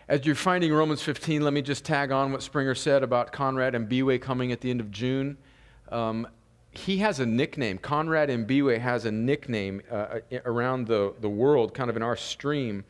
[0.09, 3.75] as you're finding Romans 15, let me just tag on what Springer said about Conrad
[3.75, 5.37] Mbewe coming at the end of June.
[5.93, 6.27] Um,
[6.71, 7.77] he has a nickname.
[7.77, 12.85] Conrad Mbewe has a nickname uh, around the, the world, kind of in our stream.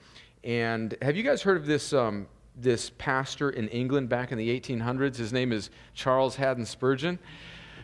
[0.45, 4.61] And have you guys heard of this, um, this pastor in England back in the
[4.61, 5.17] 1800s?
[5.17, 7.19] His name is Charles Haddon Spurgeon.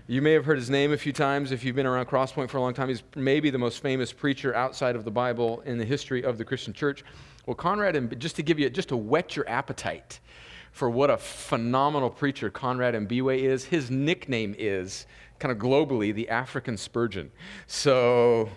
[0.06, 2.58] You may have heard his name a few times if you've been around Crosspoint for
[2.58, 2.88] a long time.
[2.88, 6.44] He's maybe the most famous preacher outside of the Bible in the history of the
[6.44, 7.02] Christian church.
[7.46, 10.20] Well, Conrad, and just to give you, just to whet your appetite
[10.72, 15.06] for what a phenomenal preacher Conrad Mbewe is, his nickname is
[15.38, 17.30] kind of globally the African Spurgeon.
[17.66, 18.48] So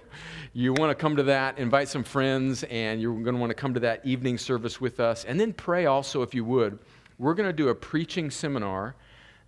[0.53, 3.55] you want to come to that, invite some friends, and you're going to want to
[3.55, 5.25] come to that evening service with us.
[5.25, 6.79] And then pray also, if you would.
[7.19, 8.95] We're going to do a preaching seminar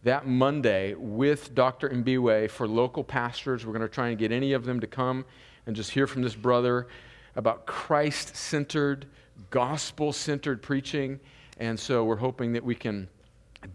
[0.03, 1.89] that Monday with Dr.
[1.89, 3.66] Mbewe for local pastors.
[3.66, 5.23] We're going to try and get any of them to come
[5.66, 6.88] and just hear from this brother
[7.35, 9.06] about Christ centered,
[9.50, 11.19] gospel centered preaching.
[11.57, 13.07] And so we're hoping that we can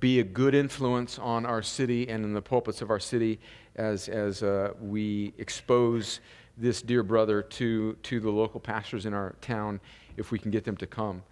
[0.00, 3.38] be a good influence on our city and in the pulpits of our city
[3.76, 6.20] as, as uh, we expose
[6.56, 9.80] this dear brother to, to the local pastors in our town
[10.16, 11.22] if we can get them to come.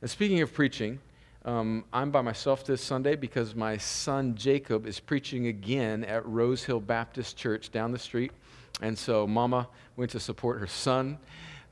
[0.00, 0.98] And speaking of preaching,
[1.44, 6.64] um, I'm by myself this Sunday because my son Jacob is preaching again at Rose
[6.64, 8.32] Hill Baptist Church down the street.
[8.80, 11.18] And so Mama went to support her son.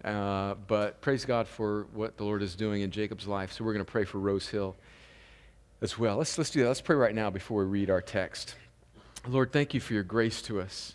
[0.05, 3.53] Uh, but praise God for what the Lord is doing in Jacob's life.
[3.53, 4.77] So we're going to pray for Rose Hill
[5.83, 6.16] as well.
[6.16, 6.69] Let's, let's do that.
[6.69, 8.55] Let's pray right now before we read our text.
[9.28, 10.94] Lord, thank you for your grace to us.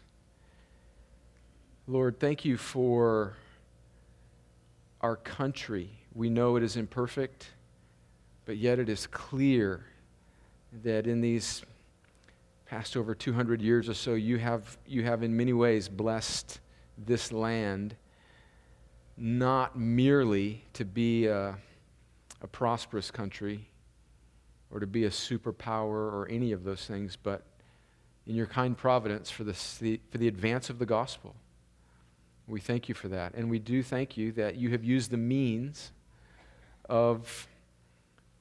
[1.87, 3.35] Lord, thank you for
[5.01, 5.91] our country.
[6.15, 7.51] We know it is imperfect.
[8.45, 9.85] But yet it is clear
[10.83, 11.63] that in these
[12.65, 16.59] past over 200 years or so, you have, you have in many ways blessed
[16.97, 17.95] this land
[19.17, 21.55] not merely to be a,
[22.41, 23.67] a prosperous country
[24.69, 27.43] or to be a superpower or any of those things, but
[28.27, 31.35] in your kind providence for the, for the advance of the gospel.
[32.47, 33.33] We thank you for that.
[33.35, 35.91] And we do thank you that you have used the means
[36.89, 37.47] of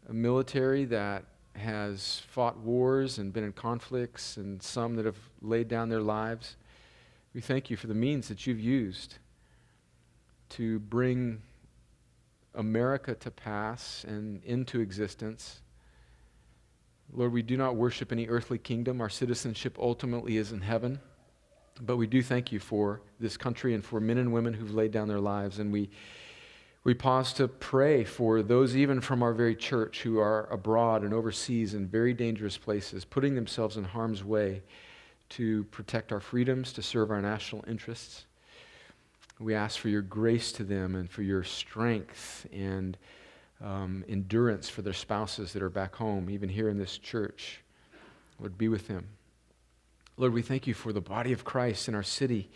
[0.09, 1.25] a military that
[1.57, 6.57] has fought wars and been in conflicts, and some that have laid down their lives.
[7.33, 9.19] We thank you for the means that you've used
[10.57, 11.43] to bring
[12.55, 15.61] America to pass and into existence.
[17.13, 19.01] Lord, we do not worship any earthly kingdom.
[19.01, 21.01] Our citizenship ultimately is in heaven.
[21.81, 24.93] But we do thank you for this country and for men and women who've laid
[24.93, 25.59] down their lives.
[25.59, 25.91] And we
[26.85, 31.15] we pause to pray for those, even from our very church, who are abroad and
[31.15, 34.63] overseas in very dangerous places, putting themselves in harm's way
[35.31, 38.27] to protect our freedoms, to serve our national interests.
[39.41, 42.97] We ask for your grace to them and for your strength and
[43.63, 47.61] um, endurance for their spouses that are back home, even here in this church.
[48.39, 49.07] Lord, be with them.
[50.17, 52.51] Lord, we thank you for the body of Christ in our city.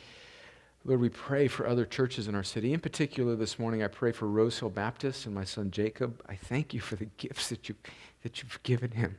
[0.85, 2.73] Lord, we pray for other churches in our city.
[2.73, 6.23] In particular, this morning, I pray for Rose Hill Baptist and my son Jacob.
[6.29, 7.75] I thank you for the gifts that, you,
[8.23, 9.19] that you've given him.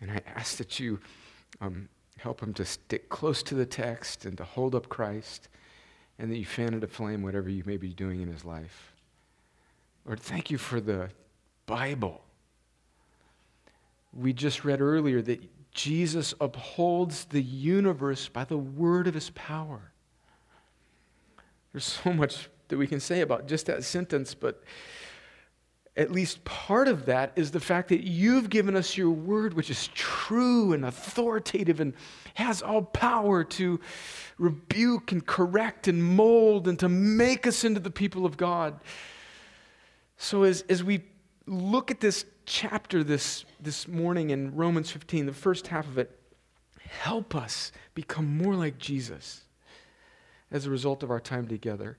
[0.00, 0.98] And I ask that you
[1.60, 1.88] um,
[2.18, 5.48] help him to stick close to the text and to hold up Christ,
[6.22, 8.94] and that you fan into flame whatever you may be doing in his life.
[10.06, 11.10] Lord, thank you for the
[11.66, 12.22] Bible.
[14.12, 15.42] We just read earlier that
[15.72, 19.90] Jesus upholds the universe by the word of his power.
[21.72, 24.62] There's so much that we can say about just that sentence, but
[25.96, 29.68] at least part of that is the fact that you've given us your word, which
[29.68, 31.92] is true and authoritative and
[32.34, 33.78] has all power to
[34.38, 38.80] rebuke and correct and mold and to make us into the people of God.
[40.16, 41.02] So, as, as we
[41.46, 46.18] look at this chapter this, this morning in Romans 15, the first half of it,
[46.78, 49.42] help us become more like Jesus
[50.50, 51.98] as a result of our time together.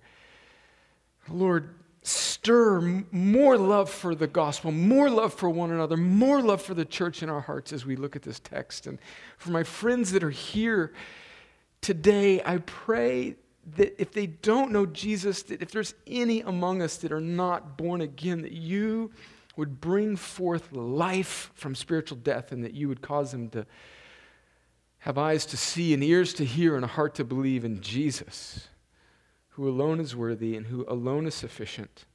[1.30, 6.74] Lord, stir more love for the gospel, more love for one another, more love for
[6.74, 8.88] the church in our hearts as we look at this text.
[8.88, 9.00] And
[9.38, 10.94] for my friends that are here
[11.82, 13.36] today, I pray
[13.78, 17.78] that if they don't know Jesus, that if there's any among us that are not
[17.78, 19.12] born again, that you
[19.56, 23.66] would bring forth life from spiritual death and that you would cause them to
[25.00, 28.68] have eyes to see and ears to hear and a heart to believe in Jesus
[29.54, 32.06] who alone is worthy and who alone is sufficient.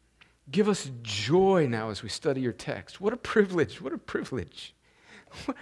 [0.51, 3.01] Give us joy now as we study your text.
[3.01, 3.81] What a privilege!
[3.81, 4.75] What a privilege!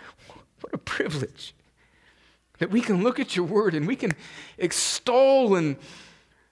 [0.62, 1.54] What, a privilege
[2.58, 4.12] that we can look at your word and we can
[4.56, 5.76] extol and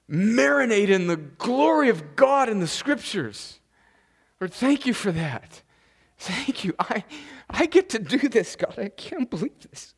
[0.09, 3.61] marinate in the glory of God in the scriptures.
[4.41, 5.63] Lord, thank you for that.
[6.19, 6.75] Thank you.
[6.79, 7.03] I,
[7.49, 8.79] I get to do this, God.
[8.79, 9.95] I can't believe this.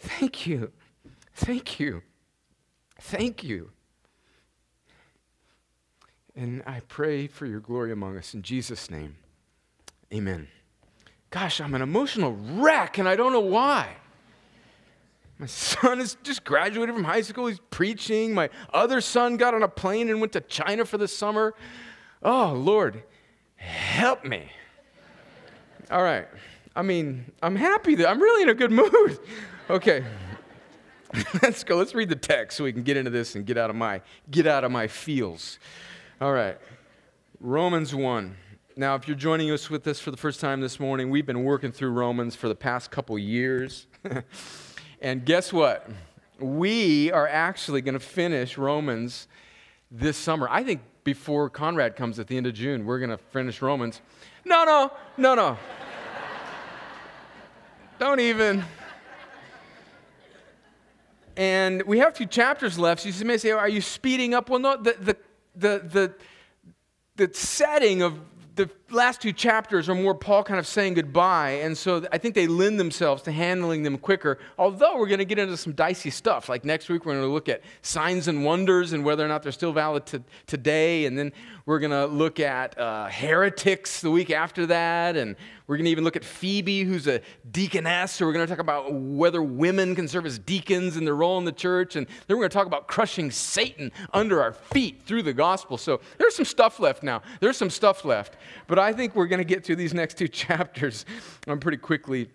[0.00, 0.72] Thank you.
[1.34, 2.02] Thank you.
[2.98, 3.70] Thank you.
[6.40, 9.16] And I pray for your glory among us in Jesus' name.
[10.10, 10.48] Amen.
[11.28, 13.90] Gosh, I'm an emotional wreck, and I don't know why.
[15.38, 17.46] My son has just graduated from high school.
[17.46, 18.32] He's preaching.
[18.32, 21.52] My other son got on a plane and went to China for the summer.
[22.22, 23.02] Oh, Lord,
[23.56, 24.50] help me.
[25.90, 26.26] All right.
[26.74, 29.18] I mean, I'm happy that I'm really in a good mood.
[29.68, 30.04] Okay.
[31.44, 31.76] Let's go.
[31.76, 34.00] Let's read the text so we can get into this and get out of my
[34.32, 35.60] get out of my feels.
[36.20, 36.58] All right.
[37.40, 38.36] Romans 1.
[38.76, 41.44] Now, if you're joining us with us for the first time this morning, we've been
[41.44, 43.86] working through Romans for the past couple years.
[45.00, 45.88] and guess what?
[46.38, 49.28] We are actually going to finish Romans
[49.90, 50.46] this summer.
[50.50, 54.02] I think before Conrad comes at the end of June, we're going to finish Romans.
[54.44, 55.56] No, no, no, no.
[57.98, 58.62] Don't even.
[61.34, 63.00] And we have two chapters left.
[63.00, 64.50] So you may say, Are you speeding up?
[64.50, 65.16] Well, no, the, the
[65.60, 66.14] the, the,
[67.16, 68.18] the setting of
[68.56, 72.34] the last two chapters are more Paul kind of saying goodbye, and so I think
[72.34, 74.38] they lend themselves to handling them quicker.
[74.58, 76.48] Although we're going to get into some dicey stuff.
[76.48, 79.42] Like next week, we're going to look at signs and wonders and whether or not
[79.42, 81.06] they're still valid to, today.
[81.06, 81.32] And then
[81.66, 85.16] we're going to look at uh, heretics the week after that.
[85.16, 85.36] And
[85.70, 87.20] we're going to even look at Phoebe, who's a
[87.52, 88.10] deaconess.
[88.10, 91.38] So we're going to talk about whether women can serve as deacons and their role
[91.38, 91.94] in the church.
[91.94, 95.78] And then we're going to talk about crushing Satan under our feet through the gospel.
[95.78, 97.22] So there's some stuff left now.
[97.38, 98.36] There's some stuff left.
[98.66, 101.04] But I think we're going to get through these next two chapters
[101.46, 102.28] um, pretty quickly.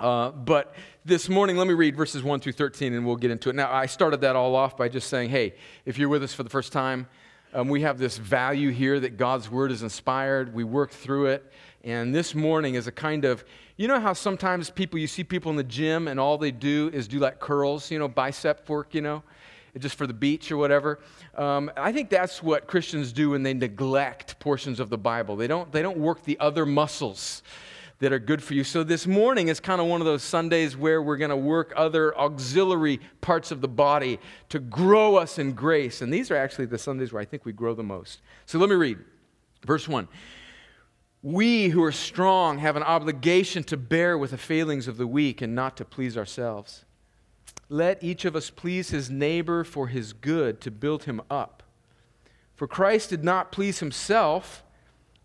[0.00, 0.74] Uh, but
[1.04, 3.54] this morning, let me read verses 1 through 13 and we'll get into it.
[3.54, 5.54] Now, I started that all off by just saying, hey,
[5.86, 7.06] if you're with us for the first time,
[7.54, 10.54] um, we have this value here that God's word is inspired.
[10.54, 11.52] We work through it.
[11.84, 13.44] And this morning is a kind of,
[13.76, 16.90] you know how sometimes people, you see people in the gym and all they do
[16.92, 19.22] is do like curls, you know, bicep work, you know,
[19.78, 21.00] just for the beach or whatever.
[21.34, 25.36] Um, I think that's what Christians do when they neglect portions of the Bible.
[25.36, 27.42] They don't, they don't work the other muscles
[28.02, 28.64] that are good for you.
[28.64, 31.72] So this morning is kind of one of those Sundays where we're going to work
[31.76, 36.02] other auxiliary parts of the body to grow us in grace.
[36.02, 38.20] And these are actually the Sundays where I think we grow the most.
[38.44, 38.98] So let me read.
[39.64, 40.08] Verse 1.
[41.22, 45.40] We who are strong have an obligation to bear with the failings of the weak
[45.40, 46.84] and not to please ourselves.
[47.68, 51.62] Let each of us please his neighbor for his good to build him up.
[52.54, 54.62] For Christ did not please himself,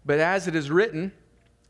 [0.06, 1.12] but as it is written,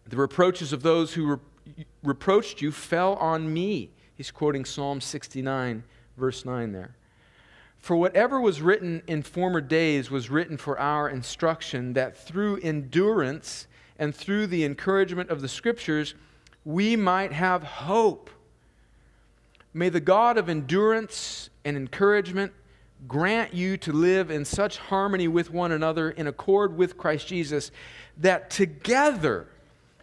[0.07, 3.91] the reproaches of those who re- reproached you fell on me.
[4.15, 5.83] He's quoting Psalm 69,
[6.15, 6.95] verse 9 there.
[7.77, 13.67] For whatever was written in former days was written for our instruction, that through endurance
[13.99, 16.15] and through the encouragement of the Scriptures,
[16.65, 18.29] we might have hope.
[19.77, 22.51] May the God of endurance and encouragement
[23.07, 27.69] grant you to live in such harmony with one another in accord with Christ Jesus,
[28.17, 29.45] that together,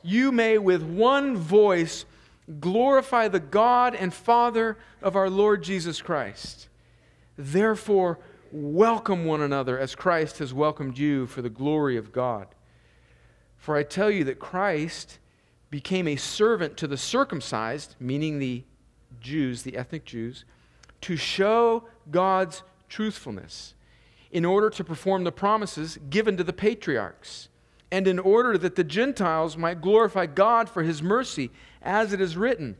[0.00, 2.04] you may with one voice
[2.60, 6.68] glorify the God and Father of our Lord Jesus Christ.
[7.36, 8.20] Therefore,
[8.52, 12.46] welcome one another as Christ has welcomed you for the glory of God.
[13.56, 15.18] For I tell you that Christ
[15.68, 18.62] became a servant to the circumcised, meaning the
[19.24, 20.44] Jews, the ethnic Jews,
[21.00, 23.74] to show God's truthfulness
[24.30, 27.48] in order to perform the promises given to the patriarchs,
[27.90, 31.50] and in order that the Gentiles might glorify God for his mercy,
[31.82, 32.76] as it is written,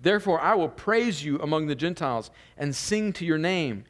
[0.00, 3.84] Therefore I will praise you among the Gentiles and sing to your name.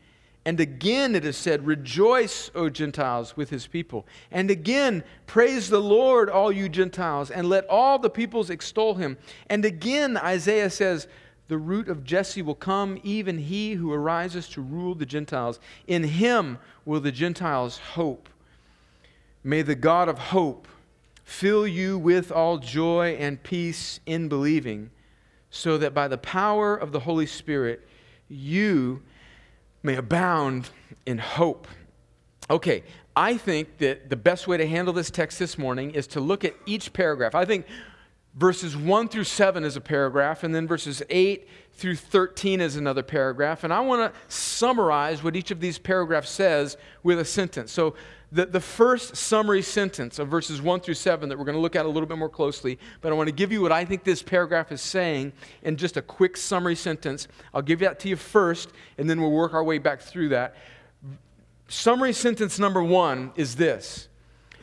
[0.44, 4.06] And again it is said, Rejoice, O Gentiles, with his people.
[4.30, 9.18] And again, praise the Lord, all you Gentiles, and let all the peoples extol him.
[9.50, 11.06] And again, Isaiah says,
[11.48, 15.58] The root of Jesse will come, even he who arises to rule the Gentiles.
[15.86, 18.28] In him will the Gentiles hope.
[19.42, 20.68] May the God of hope
[21.24, 24.90] fill you with all joy and peace in believing,
[25.50, 27.86] so that by the power of the Holy Spirit,
[28.28, 29.02] you
[29.82, 30.68] may abound
[31.06, 31.66] in hope.
[32.50, 32.82] Okay,
[33.16, 36.44] I think that the best way to handle this text this morning is to look
[36.44, 37.34] at each paragraph.
[37.34, 37.66] I think
[38.38, 43.02] verses 1 through 7 is a paragraph, and then verses 8 through 13 is another
[43.02, 43.64] paragraph.
[43.64, 47.72] And I want to summarize what each of these paragraphs says with a sentence.
[47.72, 47.94] So
[48.30, 51.74] the, the first summary sentence of verses 1 through 7 that we're going to look
[51.74, 54.04] at a little bit more closely, but I want to give you what I think
[54.04, 57.26] this paragraph is saying in just a quick summary sentence.
[57.52, 60.54] I'll give that to you first, and then we'll work our way back through that.
[61.66, 64.08] Summary sentence number one is this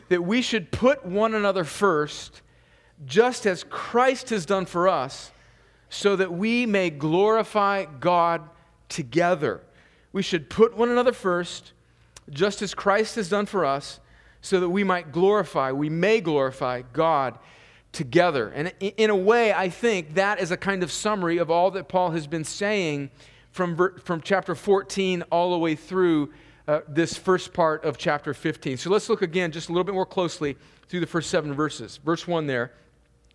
[0.08, 2.40] that we should put one another first,
[3.04, 5.30] just as Christ has done for us,
[5.88, 8.42] so that we may glorify God
[8.88, 9.60] together.
[10.12, 11.72] We should put one another first
[12.30, 14.00] just as Christ has done for us,
[14.40, 17.38] so that we might glorify, we may glorify God
[17.92, 18.50] together.
[18.50, 21.88] And in a way, I think that is a kind of summary of all that
[21.88, 23.10] Paul has been saying
[23.50, 26.32] from, from chapter 14 all the way through
[26.68, 28.76] uh, this first part of chapter 15.
[28.76, 30.56] So let's look again just a little bit more closely
[30.88, 31.98] through the first seven verses.
[32.04, 32.72] Verse 1 there,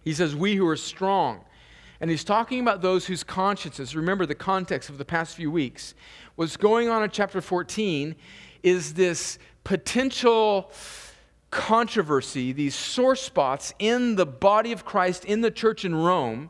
[0.03, 1.41] he says, We who are strong.
[1.99, 5.93] And he's talking about those whose consciences, remember the context of the past few weeks,
[6.35, 8.15] what's going on in chapter 14
[8.63, 10.71] is this potential
[11.51, 16.49] controversy, these sore spots in the body of Christ, in the church in Rome,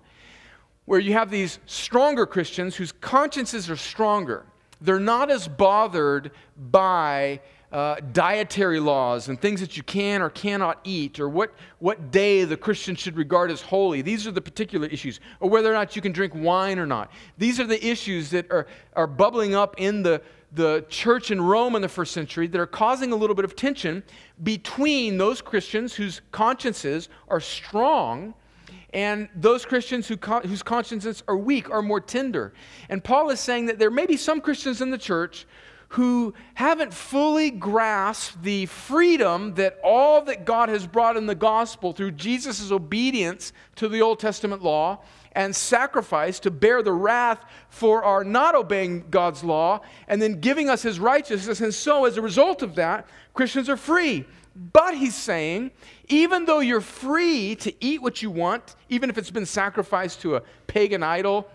[0.85, 4.45] where you have these stronger Christians whose consciences are stronger.
[4.79, 7.41] They're not as bothered by
[7.71, 12.43] uh, dietary laws and things that you can or cannot eat, or what, what day
[12.43, 14.01] the Christian should regard as holy.
[14.01, 17.11] These are the particular issues, or whether or not you can drink wine or not.
[17.37, 21.75] These are the issues that are, are bubbling up in the, the church in Rome
[21.75, 24.03] in the first century that are causing a little bit of tension
[24.43, 28.33] between those Christians whose consciences are strong
[28.93, 32.53] and those Christians who, whose consciences are weak, are more tender.
[32.89, 35.45] And Paul is saying that there may be some Christians in the church
[35.91, 41.91] who haven't fully grasped the freedom that all that God has brought in the gospel
[41.91, 44.99] through Jesus' obedience to the Old Testament law
[45.33, 50.69] and sacrifice to bear the wrath for our not obeying God's law and then giving
[50.69, 51.59] us his righteousness.
[51.59, 54.25] And so, as a result of that, Christians are free.
[54.55, 55.71] But he's saying,
[56.07, 60.37] even though you're free to eat what you want, even if it's been sacrificed to
[60.37, 61.49] a pagan idol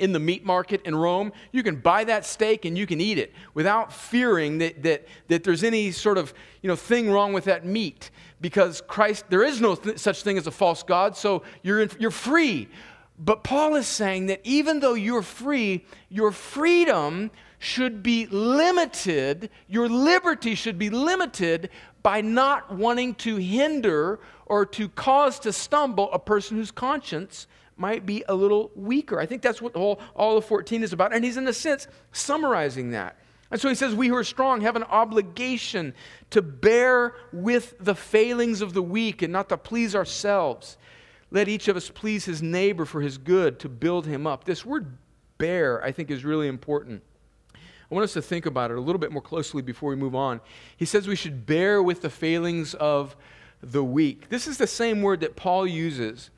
[0.00, 3.18] in the meat market in Rome, you can buy that steak and you can eat
[3.18, 7.44] it without fearing that, that, that there's any sort of you know, thing wrong with
[7.44, 11.42] that meat because Christ, there is no th- such thing as a false God, so
[11.62, 12.68] you're, in, you're free.
[13.18, 19.88] But Paul is saying that even though you're free, your freedom should be limited, your
[19.88, 21.70] liberty should be limited
[22.02, 28.06] by not wanting to hinder or to cause to stumble a person whose conscience might
[28.06, 29.20] be a little weaker.
[29.20, 31.14] I think that's what whole, all of 14 is about.
[31.14, 33.16] And he's, in a sense, summarizing that.
[33.50, 35.94] And so he says, We who are strong have an obligation
[36.30, 40.76] to bear with the failings of the weak and not to please ourselves.
[41.30, 44.44] Let each of us please his neighbor for his good to build him up.
[44.44, 44.96] This word
[45.36, 47.02] bear, I think, is really important.
[47.54, 50.14] I want us to think about it a little bit more closely before we move
[50.14, 50.40] on.
[50.76, 53.16] He says we should bear with the failings of
[53.62, 54.28] the weak.
[54.28, 56.30] This is the same word that Paul uses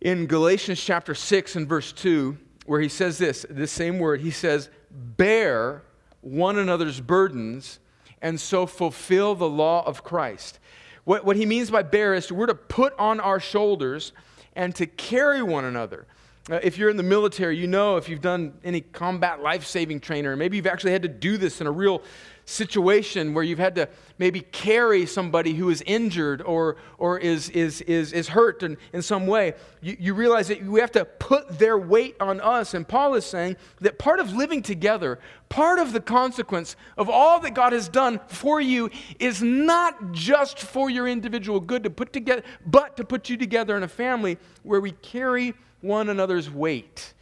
[0.00, 2.36] in Galatians chapter 6 and verse 2,
[2.66, 4.20] where he says this, this same word.
[4.20, 5.82] He says, Bear
[6.20, 7.78] one another's burdens
[8.20, 10.58] and so fulfill the law of Christ.
[11.04, 14.12] What, what he means by bear is we're to put on our shoulders
[14.54, 16.06] and to carry one another.
[16.50, 20.00] Uh, if you're in the military, you know if you've done any combat life saving
[20.00, 22.02] training, maybe you've actually had to do this in a real
[22.48, 23.86] situation where you've had to
[24.16, 29.02] maybe carry somebody who is injured or, or is, is, is, is hurt in, in
[29.02, 29.52] some way,
[29.82, 32.72] you, you realize that we have to put their weight on us.
[32.72, 35.18] And Paul is saying that part of living together,
[35.50, 40.58] part of the consequence of all that God has done for you is not just
[40.58, 44.38] for your individual good to put together, but to put you together in a family
[44.62, 47.12] where we carry one another's weight.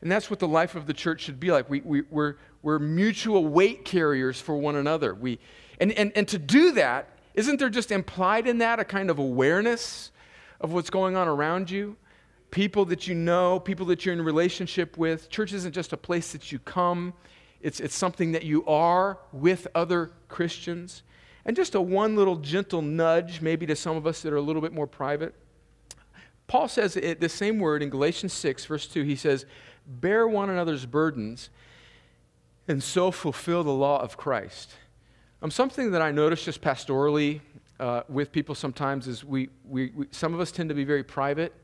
[0.00, 1.68] And that's what the life of the church should be like.
[1.68, 5.14] We, we, we're, we're mutual weight carriers for one another.
[5.14, 5.38] We,
[5.80, 9.18] and, and, and to do that, isn't there just implied in that a kind of
[9.18, 10.10] awareness
[10.60, 11.96] of what's going on around you?
[12.50, 15.28] People that you know, people that you're in relationship with.
[15.28, 17.12] Church isn't just a place that you come,
[17.60, 21.02] it's, it's something that you are with other Christians.
[21.44, 24.42] And just a one little gentle nudge, maybe to some of us that are a
[24.42, 25.34] little bit more private.
[26.46, 29.02] Paul says it, the same word in Galatians 6, verse 2.
[29.02, 29.44] He says,
[29.88, 31.48] Bear one another's burdens
[32.68, 34.74] and so fulfill the law of Christ.
[35.40, 37.40] Um, something that I notice just pastorally
[37.80, 41.02] uh, with people sometimes is we, we, we, some of us tend to be very
[41.02, 41.54] private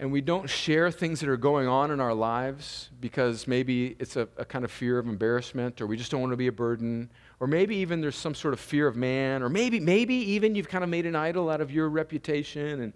[0.00, 4.16] and we don't share things that are going on in our lives because maybe it's
[4.16, 6.52] a, a kind of fear of embarrassment or we just don't want to be a
[6.52, 10.54] burden or maybe even there's some sort of fear of man or maybe maybe even
[10.54, 12.92] you've kind of made an idol out of your reputation and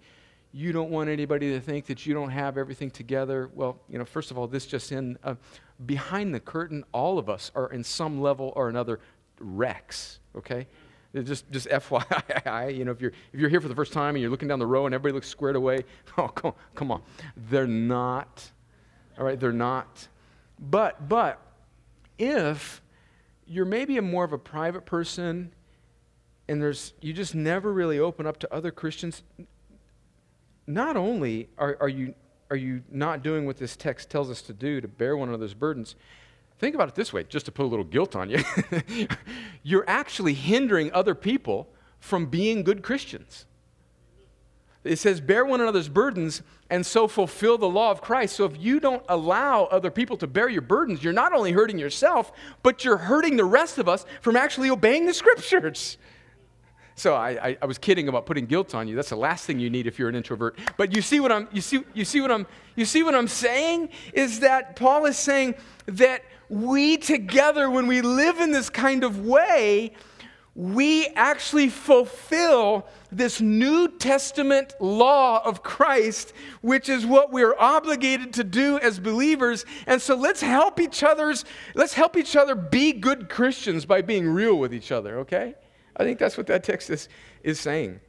[0.53, 3.49] you don't want anybody to think that you don't have everything together.
[3.53, 5.33] Well, you know, first of all, this just in uh,
[5.83, 8.99] behind the curtain, all of us are in some level or another
[9.39, 10.19] wrecks.
[10.35, 10.67] Okay,
[11.23, 14.21] just just FYI, you know, if you're if you're here for the first time and
[14.21, 15.85] you're looking down the row and everybody looks squared away,
[16.19, 17.01] oh come, come on,
[17.49, 18.51] they're not.
[19.17, 20.07] All right, they're not.
[20.59, 21.41] But but
[22.19, 22.81] if
[23.47, 25.51] you're maybe a more of a private person
[26.47, 29.23] and there's you just never really open up to other Christians,
[30.67, 32.13] not only are, are, you,
[32.49, 35.53] are you not doing what this text tells us to do, to bear one another's
[35.53, 35.95] burdens,
[36.59, 38.43] think about it this way, just to put a little guilt on you.
[39.63, 41.67] You're actually hindering other people
[41.99, 43.45] from being good Christians.
[44.83, 48.35] It says, bear one another's burdens and so fulfill the law of Christ.
[48.35, 51.79] So if you don't allow other people to bear your burdens, you're not only hurting
[51.79, 55.97] yourself, but you're hurting the rest of us from actually obeying the scriptures.
[56.95, 58.95] So I, I, I, was kidding about putting guilt on you.
[58.95, 60.59] That's the last thing you need if you're an introvert.
[60.77, 62.45] But you see what I'm you see you see what I'm
[62.75, 65.55] you see what I'm saying is that Paul is saying
[65.87, 69.93] that we together when we live in this kind of way,
[70.55, 78.43] we actually fulfill this New Testament law of Christ, which is what we're obligated to
[78.43, 79.65] do as believers.
[79.87, 84.29] And so let's help each other's let's help each other be good Christians by being
[84.29, 85.55] real with each other, okay?
[85.95, 87.09] I think that's what that text is,
[87.43, 87.99] is saying.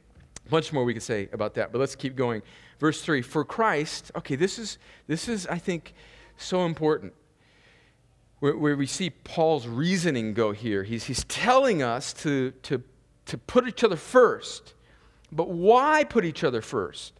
[0.51, 2.41] Much more we could say about that, but let's keep going.
[2.79, 5.93] Verse 3 For Christ, okay, this is, this is I think,
[6.37, 7.13] so important.
[8.39, 10.83] Where, where we see Paul's reasoning go here.
[10.83, 12.83] He's, he's telling us to, to,
[13.27, 14.73] to put each other first.
[15.31, 17.13] But why put each other first?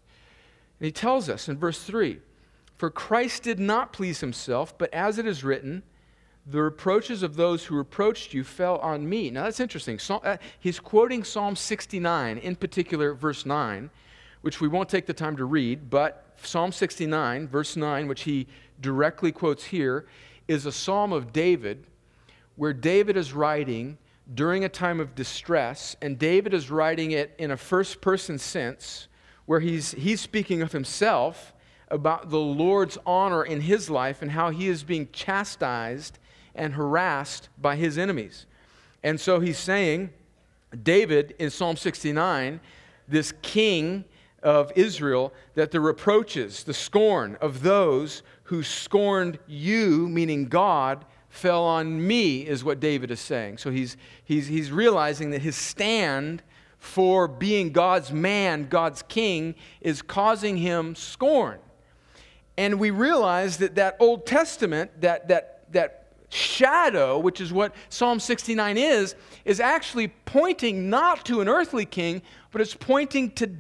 [0.80, 2.19] And he tells us in verse 3
[2.78, 5.84] For Christ did not please himself, but as it is written,
[6.46, 9.32] the reproaches of those who reproached you fell on me.
[9.32, 10.00] Now that's interesting.
[10.10, 13.90] Uh, he's quoting Psalm 69, in particular, verse 9,
[14.42, 18.48] which we won't take the time to read, but Psalm 69, verse 9, which he
[18.80, 20.06] directly quotes here,
[20.48, 21.88] is a psalm of David
[22.56, 23.98] where David is writing
[24.34, 29.08] during a time of distress, and David is writing it in a first person sense
[29.46, 31.54] where he's, he's speaking of himself
[31.90, 36.18] about the Lord's honor in his life and how he is being chastised
[36.56, 38.46] and harassed by his enemies.
[39.04, 40.12] And so he's saying,
[40.84, 42.60] David in Psalm 69,
[43.08, 44.06] this king
[44.41, 51.63] of Israel, that the reproaches, the scorn of those who scorned you, meaning God, fell
[51.63, 53.58] on me, is what David is saying.
[53.58, 56.41] So he's, he's, he's realizing that his stand
[56.78, 61.60] for being God's man, God's king, is causing him scorn.
[62.58, 68.20] And we realize that that Old Testament, that, that, that shadow, which is what Psalm
[68.20, 73.52] 69 is, is actually pointing not to an earthly king, but it's pointing to,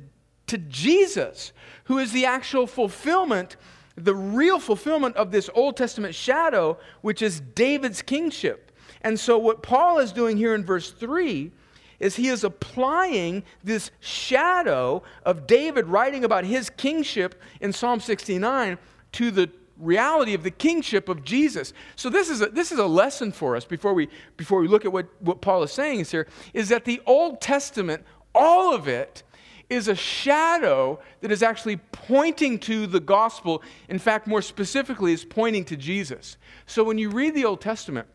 [0.47, 1.53] to Jesus,
[1.85, 3.55] who is the actual fulfillment,
[3.95, 8.71] the real fulfillment of this Old Testament shadow, which is David's kingship.
[9.01, 11.51] And so, what Paul is doing here in verse 3
[11.99, 18.77] is he is applying this shadow of David writing about his kingship in Psalm 69
[19.13, 21.73] to the reality of the kingship of Jesus.
[21.95, 24.85] So this is a, this is a lesson for us before we, before we look
[24.85, 28.87] at what, what Paul is saying is here, is that the Old Testament, all of
[28.87, 29.23] it,
[29.69, 33.63] is a shadow that is actually pointing to the gospel.
[33.89, 36.37] In fact, more specifically, is pointing to Jesus.
[36.67, 38.07] So when you read the Old Testament,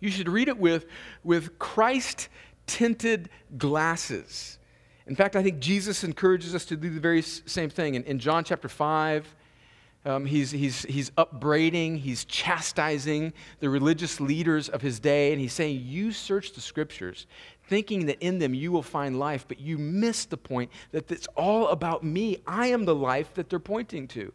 [0.00, 0.86] you should read it with,
[1.24, 2.28] with Christ
[2.66, 4.58] tinted glasses.
[5.06, 7.94] In fact, I think Jesus encourages us to do the very same thing.
[7.94, 9.34] In, in John chapter 5,
[10.04, 15.52] um, he's, he's, he's upbraiding, he's chastising the religious leaders of his day, and he's
[15.52, 17.26] saying, You search the scriptures,
[17.68, 21.26] thinking that in them you will find life, but you miss the point that it's
[21.36, 22.38] all about me.
[22.46, 24.32] I am the life that they're pointing to.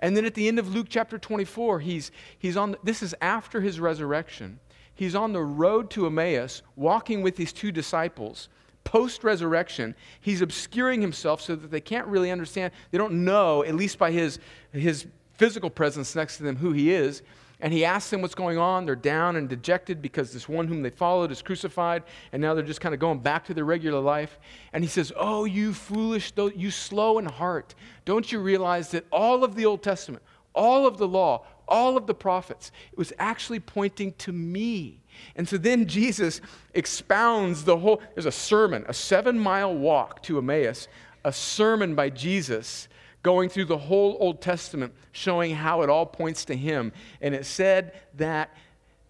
[0.00, 3.60] And then at the end of Luke chapter 24, he's, he's on, this is after
[3.60, 4.58] his resurrection.
[4.94, 8.48] He's on the road to Emmaus, walking with these two disciples.
[8.84, 12.72] Post resurrection, he's obscuring himself so that they can't really understand.
[12.90, 14.38] They don't know, at least by his,
[14.72, 17.22] his physical presence next to them, who he is
[17.62, 18.84] and he asks them what's going on.
[18.84, 22.64] They're down and dejected because this one whom they followed is crucified, and now they're
[22.64, 24.38] just kind of going back to their regular life.
[24.72, 29.44] And he says, Oh, you foolish, you slow in heart, don't you realize that all
[29.44, 33.60] of the Old Testament, all of the law, all of the prophets, it was actually
[33.60, 35.00] pointing to me.
[35.36, 36.40] And so then Jesus
[36.74, 40.88] expounds the whole, there's a sermon, a seven mile walk to Emmaus,
[41.24, 42.88] a sermon by Jesus
[43.22, 46.92] going through the whole Old Testament, showing how it all points to Him.
[47.20, 48.50] And it said that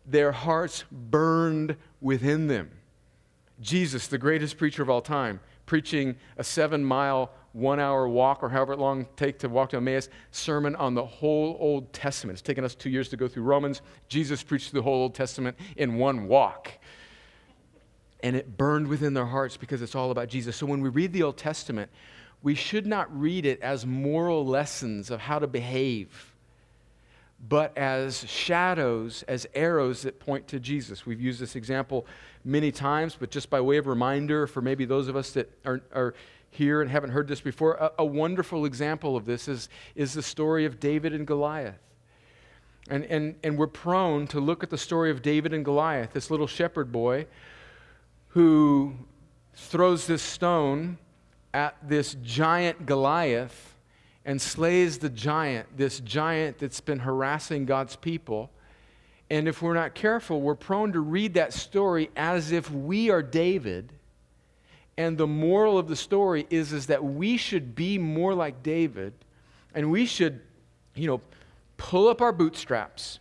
[0.06, 2.70] their hearts burned within them.
[3.60, 8.48] Jesus, the greatest preacher of all time, preaching a seven mile, one hour walk, or
[8.48, 12.36] however long it take to walk to Emmaus, sermon on the whole Old Testament.
[12.36, 13.82] It's taken us two years to go through Romans.
[14.08, 16.72] Jesus preached the whole Old Testament in one walk.
[18.22, 20.56] And it burned within their hearts because it's all about Jesus.
[20.56, 21.90] So when we read the Old Testament,
[22.42, 26.34] we should not read it as moral lessons of how to behave,
[27.48, 31.04] but as shadows, as arrows that point to Jesus.
[31.04, 32.06] We've used this example
[32.44, 35.80] many times, but just by way of reminder for maybe those of us that are,
[35.92, 36.14] are
[36.52, 40.22] here and haven't heard this before, a, a wonderful example of this is, is the
[40.22, 41.78] story of David and Goliath.
[42.90, 46.30] And, and, and we're prone to look at the story of David and Goliath, this
[46.30, 47.26] little shepherd boy
[48.28, 48.94] who
[49.54, 50.98] throws this stone
[51.54, 53.76] at this giant Goliath
[54.24, 58.50] and slays the giant, this giant that's been harassing God's people.
[59.30, 63.22] And if we're not careful, we're prone to read that story as if we are
[63.22, 63.92] David.
[64.96, 69.12] And the moral of the story is, is that we should be more like David
[69.74, 70.40] and we should,
[70.94, 71.20] you know,
[71.78, 73.18] pull up our bootstraps,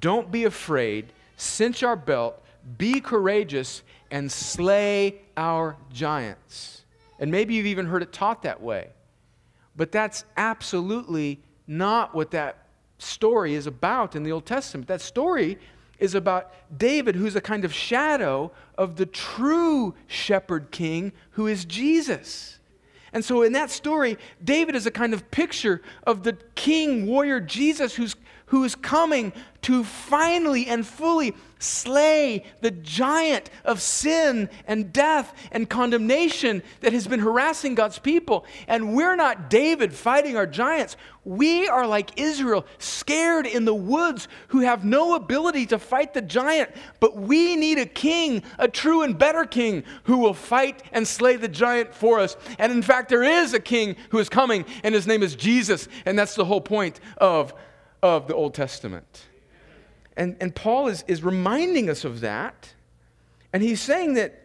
[0.00, 2.42] don't be afraid, cinch our belt,
[2.76, 6.84] be courageous, and slay our giants.
[7.18, 8.90] And maybe you've even heard it taught that way.
[9.76, 12.66] But that's absolutely not what that
[12.98, 14.88] story is about in the Old Testament.
[14.88, 15.58] That story
[16.02, 21.64] is about David, who's a kind of shadow of the true shepherd king who is
[21.64, 22.58] Jesus.
[23.12, 27.38] And so in that story, David is a kind of picture of the king warrior
[27.38, 34.92] Jesus who's, who is coming to finally and fully slay the giant of sin and
[34.92, 38.44] death and condemnation that has been harassing God's people.
[38.66, 40.96] And we're not David fighting our giants.
[41.24, 46.22] We are like Israel, scared in the woods, who have no ability to fight the
[46.22, 46.70] giant.
[46.98, 51.36] But we need a king, a true and better king, who will fight and slay
[51.36, 52.36] the giant for us.
[52.58, 55.86] And in fact, there is a king who is coming, and his name is Jesus.
[56.04, 57.54] And that's the whole point of,
[58.02, 59.26] of the Old Testament.
[60.16, 62.74] And, and Paul is, is reminding us of that.
[63.52, 64.40] And he's saying that,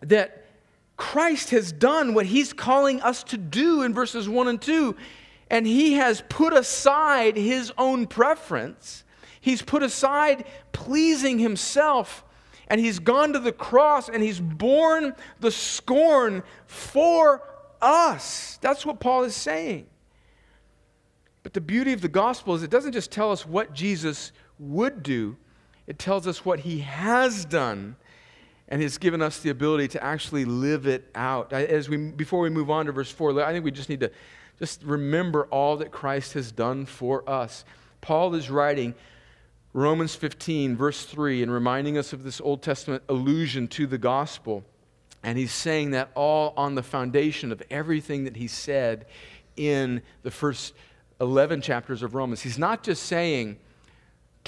[0.00, 0.44] that
[0.96, 4.96] Christ has done what he's calling us to do in verses 1 and 2.
[5.50, 9.04] And he has put aside his own preference.
[9.40, 12.24] He's put aside pleasing himself.
[12.68, 17.42] And he's gone to the cross and he's borne the scorn for
[17.80, 18.58] us.
[18.60, 19.86] That's what Paul is saying.
[21.42, 25.02] But the beauty of the gospel is it doesn't just tell us what Jesus would
[25.02, 25.36] do,
[25.86, 27.96] it tells us what he has done
[28.68, 31.52] and has given us the ability to actually live it out.
[31.52, 34.10] As we, before we move on to verse 4, I think we just need to
[34.58, 37.64] just remember all that Christ has done for us.
[38.00, 38.94] Paul is writing
[39.72, 44.64] Romans 15, verse 3, and reminding us of this Old Testament allusion to the gospel.
[45.22, 49.06] And he's saying that all on the foundation of everything that he said
[49.56, 50.74] in the first
[51.20, 52.42] 11 chapters of Romans.
[52.42, 53.58] He's not just saying,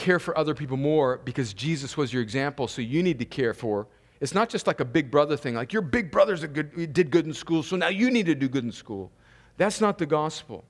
[0.00, 3.52] care for other people more because Jesus was your example, so you need to care
[3.52, 3.86] for.
[4.20, 7.10] It's not just like a big brother thing, like your big brothers a good, did
[7.10, 9.12] good in school, so now you need to do good in school.
[9.58, 10.64] That's not the gospel.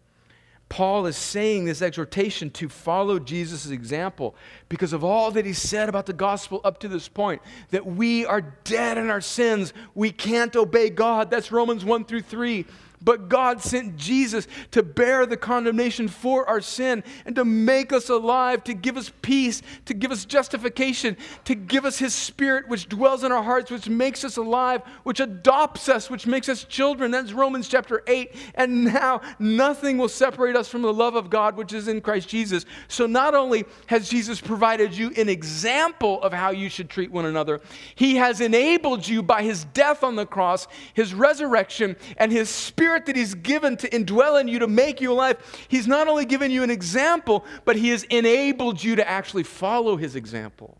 [0.69, 4.37] Paul is saying this exhortation to follow Jesus' example
[4.69, 8.25] because of all that he said about the gospel up to this point that we
[8.27, 9.73] are dead in our sins.
[9.95, 11.31] We can't obey God.
[11.31, 12.67] That's Romans 1 through 3.
[13.03, 18.11] But God sent Jesus to bear the condemnation for our sin and to make us
[18.11, 22.89] alive, to give us peace, to give us justification, to give us His Spirit, which
[22.89, 27.11] dwells in our hearts, which makes us alive, which adopts us, which makes us children.
[27.11, 28.35] That's Romans chapter 8.
[28.55, 32.29] And now nothing will separate us from the love of God, which is in Christ
[32.29, 32.67] Jesus.
[32.89, 37.25] So not only has Jesus provided you an example of how you should treat one
[37.25, 37.63] another,
[37.95, 42.90] He has enabled you by His death on the cross, His resurrection, and His Spirit
[42.91, 45.37] Spirit that He's given to indwell in you to make you alive,
[45.69, 49.97] He's not only given you an example, but He has enabled you to actually follow
[49.97, 50.77] His example.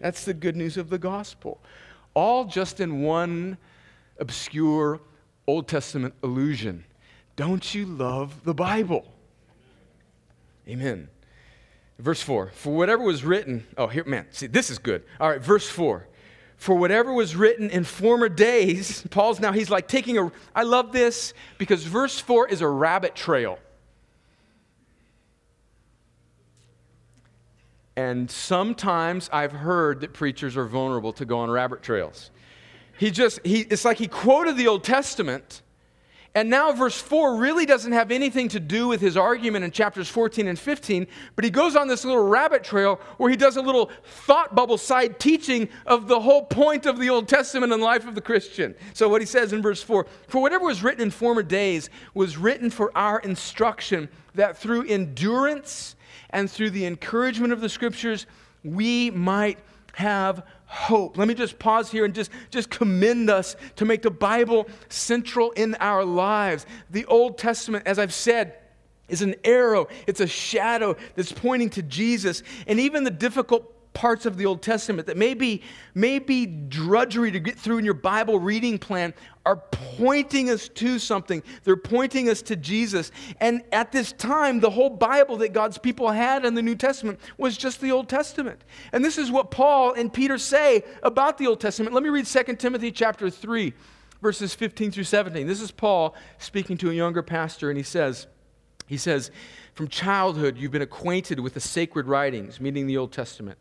[0.00, 1.60] That's the good news of the gospel.
[2.14, 3.58] All just in one
[4.18, 5.00] obscure
[5.46, 6.84] Old Testament illusion.
[7.36, 9.06] Don't you love the Bible?
[10.68, 11.08] Amen.
[12.00, 15.04] Verse 4 For whatever was written, oh, here, man, see, this is good.
[15.20, 16.08] All right, verse 4
[16.62, 20.92] for whatever was written in former days, Paul's now, he's like taking a, I love
[20.92, 23.58] this because verse 4 is a rabbit trail.
[27.96, 32.30] And sometimes I've heard that preachers are vulnerable to go on rabbit trails.
[32.96, 35.62] He just, he, it's like he quoted the Old Testament
[36.34, 40.08] and now, verse 4 really doesn't have anything to do with his argument in chapters
[40.08, 43.60] 14 and 15, but he goes on this little rabbit trail where he does a
[43.60, 48.06] little thought bubble side teaching of the whole point of the Old Testament and life
[48.06, 48.74] of the Christian.
[48.94, 52.38] So, what he says in verse 4 For whatever was written in former days was
[52.38, 55.96] written for our instruction, that through endurance
[56.30, 58.24] and through the encouragement of the scriptures,
[58.64, 59.58] we might
[59.94, 61.18] have hope.
[61.18, 65.50] Let me just pause here and just, just commend us to make the Bible central
[65.50, 66.64] in our lives.
[66.90, 68.54] The Old Testament, as I've said,
[69.08, 72.42] is an arrow, it's a shadow that's pointing to Jesus.
[72.66, 75.62] And even the difficult parts of the Old Testament that may be,
[75.94, 80.98] may be drudgery to get through in your Bible reading plan are pointing us to
[80.98, 81.42] something.
[81.64, 83.10] They're pointing us to Jesus.
[83.40, 87.20] And at this time, the whole Bible that God's people had in the New Testament
[87.36, 88.62] was just the Old Testament.
[88.92, 91.94] And this is what Paul and Peter say about the Old Testament.
[91.94, 93.72] Let me read 2 Timothy chapter 3,
[94.20, 95.46] verses 15 through 17.
[95.46, 98.28] This is Paul speaking to a younger pastor, and he says,
[98.86, 99.30] he says,
[99.74, 103.58] From childhood, you've been acquainted with the sacred writings, meaning the Old Testament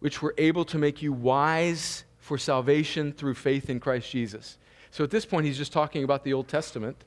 [0.00, 4.58] which were able to make you wise for salvation through faith in Christ Jesus.
[4.90, 7.04] So at this point, he's just talking about the Old Testament.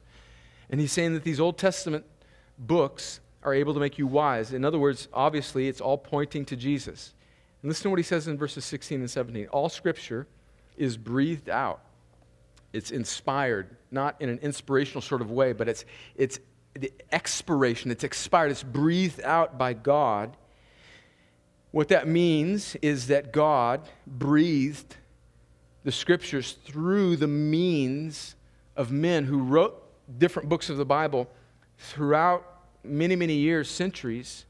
[0.69, 2.05] And he's saying that these Old Testament
[2.57, 4.53] books are able to make you wise.
[4.53, 7.13] In other words, obviously, it's all pointing to Jesus.
[7.61, 9.47] And listen to what he says in verses 16 and 17.
[9.47, 10.27] All scripture
[10.77, 11.81] is breathed out,
[12.71, 15.83] it's inspired, not in an inspirational sort of way, but it's,
[16.15, 16.39] it's
[16.73, 20.37] the expiration, it's expired, it's breathed out by God
[21.71, 24.95] what that means is that God breathed
[25.83, 28.35] the scriptures through the means
[28.75, 29.83] of men who wrote
[30.17, 31.29] different books of the Bible
[31.77, 32.45] throughout
[32.83, 34.45] many, many years, centuries,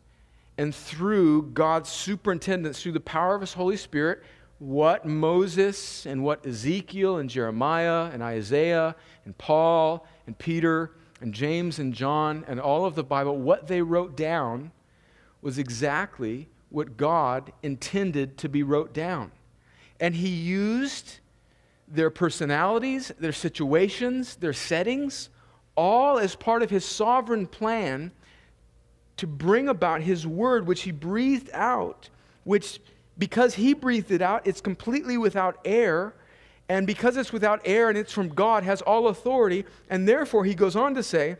[0.58, 4.24] and through God's superintendence, through the power of His Holy Spirit,
[4.60, 11.80] what Moses and what Ezekiel and Jeremiah and Isaiah and Paul and Peter and James
[11.80, 14.72] and John and all of the Bible, what they wrote down
[15.42, 19.32] was exactly what God intended to be wrote down.
[20.00, 21.20] And He used
[21.88, 25.30] their personalities, their situations, their settings,
[25.76, 28.12] all as part of His sovereign plan
[29.18, 32.10] to bring about His word, which He breathed out,
[32.44, 32.80] which,
[33.18, 36.16] because He breathed it out, it's completely without error.
[36.70, 39.66] And because it's without error and it's from God, has all authority.
[39.90, 41.38] And therefore, He goes on to say,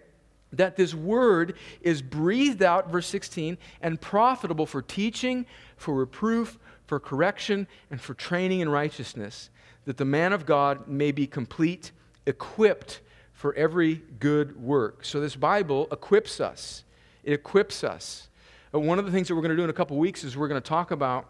[0.54, 5.46] that this word is breathed out, verse 16, and profitable for teaching,
[5.78, 6.58] for reproof,
[6.88, 9.50] for correction, and for training in righteousness,
[9.86, 11.92] that the man of God may be complete,
[12.26, 13.02] equipped
[13.34, 15.06] for every good work.
[15.06, 16.84] So this Bible equips us.
[17.24, 18.28] It equips us.
[18.74, 20.36] Uh, one of the things that we're going to do in a couple weeks is
[20.36, 21.26] we're going to talk about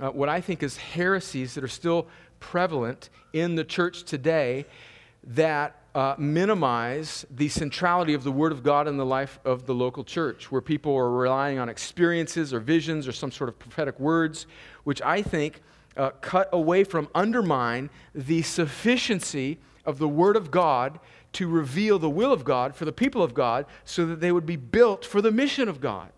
[0.00, 2.06] uh, what I think is heresies that are still
[2.40, 4.64] prevalent in the church today
[5.24, 9.74] that uh, minimize the centrality of the Word of God in the life of the
[9.74, 14.00] local church, where people are relying on experiences or visions or some sort of prophetic
[14.00, 14.46] words,
[14.84, 15.60] which I think
[15.96, 20.98] uh, cut away from, undermine the sufficiency of the Word of God
[21.32, 24.46] to reveal the will of God for the people of God so that they would
[24.46, 26.10] be built for the mission of God.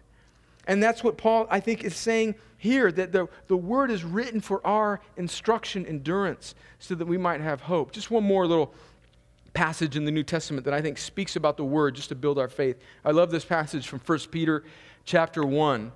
[0.67, 4.41] And that's what Paul, I think, is saying here that the, the word is written
[4.41, 7.93] for our instruction, endurance, so that we might have hope.
[7.93, 8.73] Just one more little
[9.55, 12.38] passage in the New Testament that I think speaks about the word just to build
[12.38, 12.77] our faith.
[13.05, 14.64] I love this passage from 1 Peter
[15.05, 15.93] chapter 1.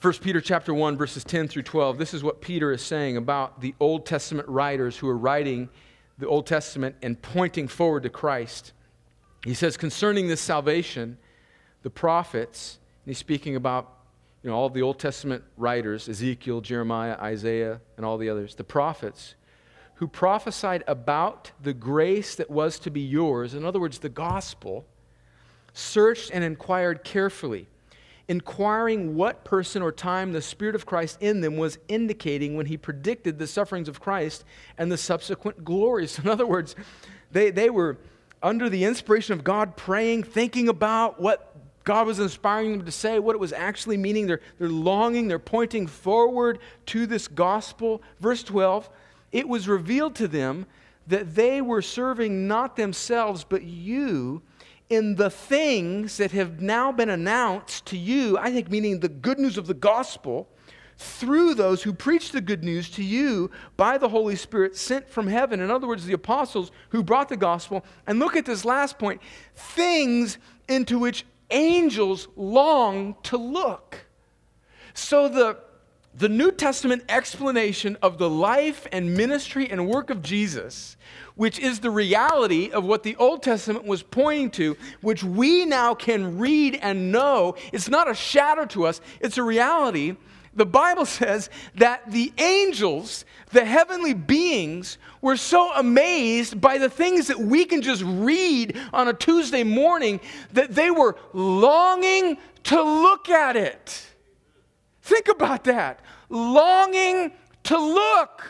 [0.00, 1.98] 1 Peter chapter 1 verses 10 through 12.
[1.98, 5.68] This is what Peter is saying about the Old Testament writers who are writing
[6.18, 8.72] the Old Testament and pointing forward to Christ.
[9.44, 11.18] He says concerning this salvation,
[11.82, 13.90] the prophets, and he's speaking about
[14.42, 18.64] you know all the Old Testament writers, Ezekiel, Jeremiah, Isaiah, and all the others, the
[18.64, 19.34] prophets
[19.96, 24.84] who prophesied about the grace that was to be yours, in other words, the gospel,
[25.72, 27.68] searched and inquired carefully,
[28.28, 32.76] inquiring what person or time the Spirit of Christ in them was indicating when he
[32.76, 34.44] predicted the sufferings of Christ
[34.78, 36.18] and the subsequent glories.
[36.20, 36.74] In other words,
[37.30, 37.98] they, they were
[38.42, 41.54] under the inspiration of God, praying, thinking about what
[41.84, 44.26] God was inspiring them to say, what it was actually meaning.
[44.26, 48.02] They're, they're longing, they're pointing forward to this gospel.
[48.20, 48.88] Verse 12,
[49.34, 50.64] it was revealed to them
[51.08, 54.40] that they were serving not themselves, but you
[54.88, 59.38] in the things that have now been announced to you, I think meaning the good
[59.38, 60.48] news of the gospel,
[60.96, 65.26] through those who preach the good news to you by the Holy Spirit sent from
[65.26, 65.60] heaven.
[65.60, 67.84] In other words, the apostles who brought the gospel.
[68.06, 69.20] And look at this last point
[69.56, 74.06] things into which angels long to look.
[74.94, 75.58] So the
[76.16, 80.96] the New Testament explanation of the life and ministry and work of Jesus,
[81.34, 85.94] which is the reality of what the Old Testament was pointing to, which we now
[85.94, 90.16] can read and know, it's not a shadow to us, it's a reality.
[90.54, 97.26] The Bible says that the angels, the heavenly beings, were so amazed by the things
[97.26, 100.20] that we can just read on a Tuesday morning
[100.52, 104.13] that they were longing to look at it.
[105.04, 106.00] Think about that.
[106.30, 107.32] Longing
[107.64, 108.42] to look.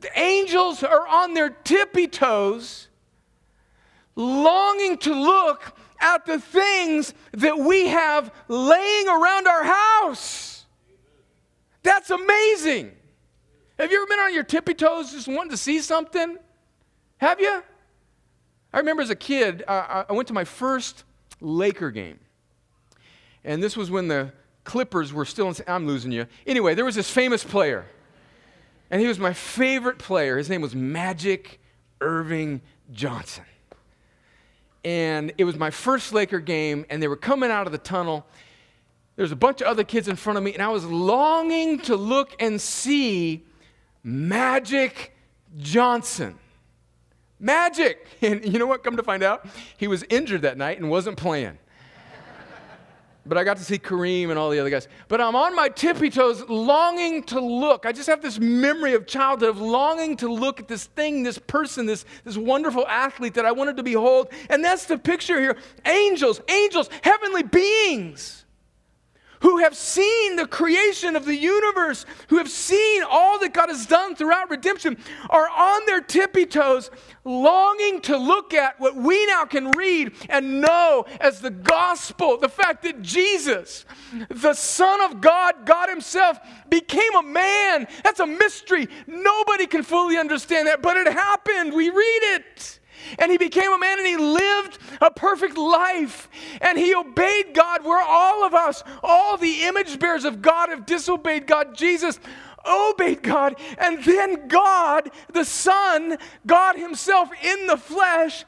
[0.00, 2.88] The angels are on their tippy toes,
[4.14, 10.66] longing to look at the things that we have laying around our house.
[11.82, 12.92] That's amazing.
[13.78, 16.36] Have you ever been on your tippy toes just wanting to see something?
[17.16, 17.62] Have you?
[18.70, 21.04] I remember as a kid, I went to my first
[21.40, 22.18] Laker game.
[23.46, 24.32] And this was when the
[24.64, 25.54] Clippers were still in.
[25.68, 26.26] I'm losing you.
[26.46, 27.86] Anyway, there was this famous player.
[28.90, 30.36] And he was my favorite player.
[30.36, 31.60] His name was Magic
[32.00, 32.60] Earvin
[32.92, 33.44] Johnson.
[34.84, 38.26] And it was my first Laker game, and they were coming out of the tunnel.
[39.14, 41.78] There was a bunch of other kids in front of me, and I was longing
[41.80, 43.44] to look and see
[44.02, 45.16] Magic
[45.56, 46.38] Johnson.
[47.38, 48.04] Magic!
[48.22, 48.82] And you know what?
[48.82, 51.58] Come to find out, he was injured that night and wasn't playing
[53.28, 54.88] but I got to see Kareem and all the other guys.
[55.08, 57.84] But I'm on my tippy toes longing to look.
[57.84, 61.38] I just have this memory of childhood of longing to look at this thing, this
[61.38, 64.28] person, this, this wonderful athlete that I wanted to behold.
[64.48, 68.45] And that's the picture here angels, angels, heavenly beings
[69.40, 73.86] who have seen the creation of the universe, who have seen all that God has
[73.86, 74.96] done throughout redemption,
[75.30, 76.90] are on their tippy toes,
[77.24, 82.48] longing to look at what we now can read and know as the gospel the
[82.48, 83.84] fact that Jesus,
[84.28, 87.86] the Son of God, God Himself, became a man.
[88.04, 88.88] That's a mystery.
[89.06, 91.72] Nobody can fully understand that, but it happened.
[91.72, 92.80] We read it.
[93.18, 96.28] And he became a man and he lived a perfect life.
[96.60, 100.86] And he obeyed God where all of us, all the image bearers of God, have
[100.86, 101.74] disobeyed God.
[101.76, 102.18] Jesus
[102.66, 103.56] obeyed God.
[103.78, 108.44] And then God, the Son, God Himself in the flesh,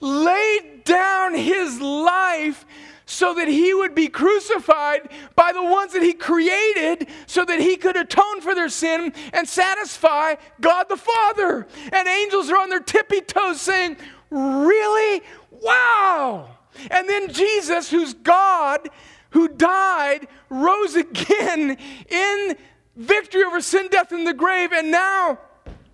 [0.00, 2.64] laid down His life
[3.06, 7.76] so that he would be crucified by the ones that he created so that he
[7.76, 11.68] could atone for their sin and satisfy God the Father.
[11.92, 13.96] And angels are on their tippy toes saying,
[14.28, 15.22] Really?
[15.50, 16.48] Wow!
[16.90, 18.88] And then Jesus, who's God,
[19.30, 22.56] who died, rose again in
[22.96, 25.38] victory over sin, death, and the grave, and now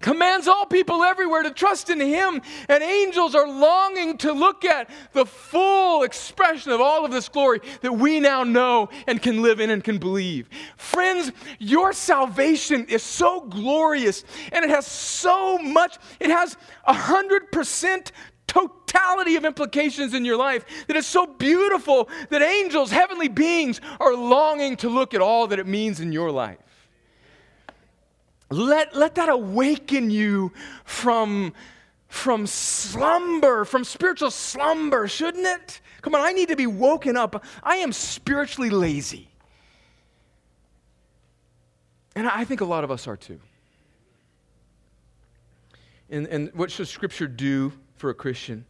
[0.02, 4.90] commands all people everywhere to trust in him and angels are longing to look at
[5.12, 9.60] the full expression of all of this glory that we now know and can live
[9.60, 10.48] in and can believe.
[10.76, 17.50] Friends your salvation is so glorious and it has so much it has a hundred
[17.52, 18.12] percent
[18.46, 24.14] totality of implications in your life that is so beautiful that angels heavenly beings are
[24.14, 26.58] longing to look at all that it means in your life
[28.52, 30.52] let, let that awaken you
[30.84, 31.52] from,
[32.08, 35.80] from slumber, from spiritual slumber, shouldn't it?
[36.02, 37.44] Come on, I need to be woken up.
[37.62, 39.28] I am spiritually lazy.
[42.14, 43.40] And I think a lot of us are too.
[46.10, 48.66] And, and what should Scripture do for a Christian?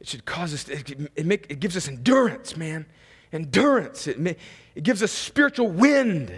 [0.00, 2.86] It should cause us, it, it, make, it gives us endurance, man.
[3.32, 4.06] Endurance.
[4.06, 4.38] It,
[4.74, 6.32] it gives us spiritual wind.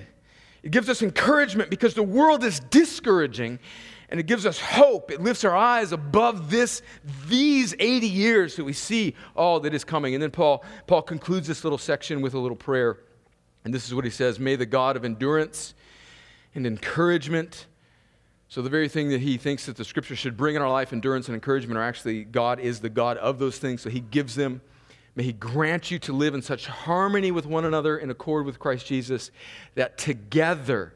[0.64, 3.58] It gives us encouragement because the world is discouraging
[4.08, 5.10] and it gives us hope.
[5.10, 6.80] It lifts our eyes above this,
[7.28, 10.14] these 80 years that we see all that is coming.
[10.14, 12.98] And then Paul, Paul concludes this little section with a little prayer.
[13.64, 15.74] And this is what he says May the God of endurance
[16.54, 17.66] and encouragement.
[18.48, 20.92] So, the very thing that he thinks that the scripture should bring in our life,
[20.92, 23.82] endurance and encouragement, are actually God is the God of those things.
[23.82, 24.62] So, he gives them
[25.16, 28.58] May He grant you to live in such harmony with one another in accord with
[28.58, 29.30] Christ Jesus
[29.74, 30.94] that together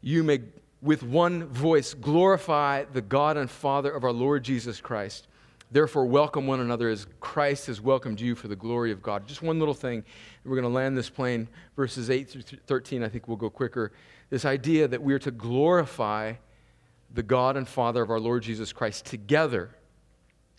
[0.00, 0.40] you may,
[0.80, 5.26] with one voice, glorify the God and Father of our Lord Jesus Christ.
[5.70, 9.26] Therefore, welcome one another as Christ has welcomed you for the glory of God.
[9.26, 10.02] Just one little thing.
[10.44, 11.46] We're going to land this plane,
[11.76, 13.02] verses 8 through 13.
[13.02, 13.92] I think we'll go quicker.
[14.30, 16.34] This idea that we are to glorify
[17.12, 19.70] the God and Father of our Lord Jesus Christ together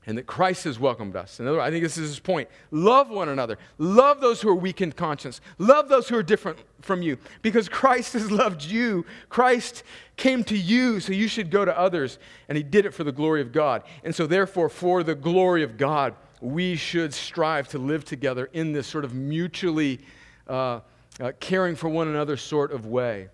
[0.05, 1.39] and that Christ has welcomed us.
[1.39, 2.49] In other words, I think this is his point.
[2.71, 3.57] Love one another.
[3.77, 5.41] Love those who are weak in conscience.
[5.57, 9.05] Love those who are different from you because Christ has loved you.
[9.27, 9.83] Christ
[10.15, 13.11] came to you, so you should go to others, and he did it for the
[13.11, 13.83] glory of God.
[14.03, 18.71] And so, therefore, for the glory of God, we should strive to live together in
[18.71, 19.99] this sort of mutually
[20.47, 20.79] uh,
[21.19, 23.27] uh, caring for one another sort of way.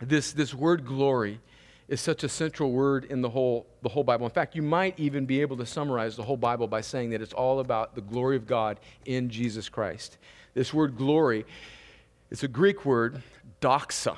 [0.00, 1.40] This, this word glory
[1.88, 4.26] is such a central word in the whole, the whole Bible.
[4.26, 7.20] In fact, you might even be able to summarize the whole Bible by saying that
[7.20, 10.16] it's all about the glory of God in Jesus Christ.
[10.54, 11.44] This word glory,
[12.30, 13.22] it's a Greek word,
[13.60, 14.16] doxa.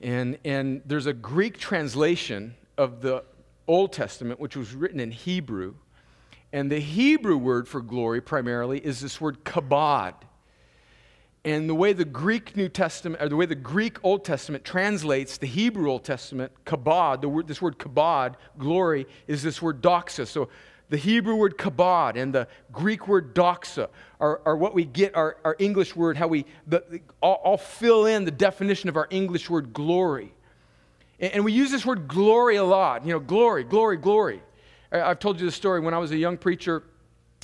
[0.00, 3.24] And, and there's a Greek translation of the
[3.66, 5.74] Old Testament, which was written in Hebrew.
[6.52, 10.14] And the Hebrew word for glory primarily is this word kabod.
[11.44, 15.38] And the way the Greek New Testament, or the way the Greek Old Testament translates
[15.38, 20.28] the Hebrew Old Testament, kabod, the word, this word kabod, glory, is this word doxa.
[20.28, 20.50] So
[20.88, 23.88] the Hebrew word kabod and the Greek word doxa
[24.20, 28.24] are, are what we get our, our English word, how we the, the, fill in
[28.24, 30.32] the definition of our English word glory.
[31.18, 33.04] And, and we use this word glory a lot.
[33.04, 34.42] You know, glory, glory, glory.
[34.92, 36.84] I've told you the story when I was a young preacher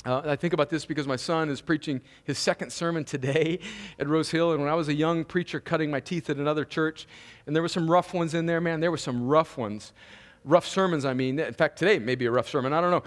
[0.09, 3.59] uh, I think about this because my son is preaching his second sermon today
[3.99, 4.53] at Rose Hill.
[4.53, 7.07] And when I was a young preacher cutting my teeth at another church,
[7.45, 9.93] and there were some rough ones in there, man, there were some rough ones.
[10.43, 11.37] Rough sermons, I mean.
[11.37, 13.03] In fact, today may be a rough sermon, I don't know.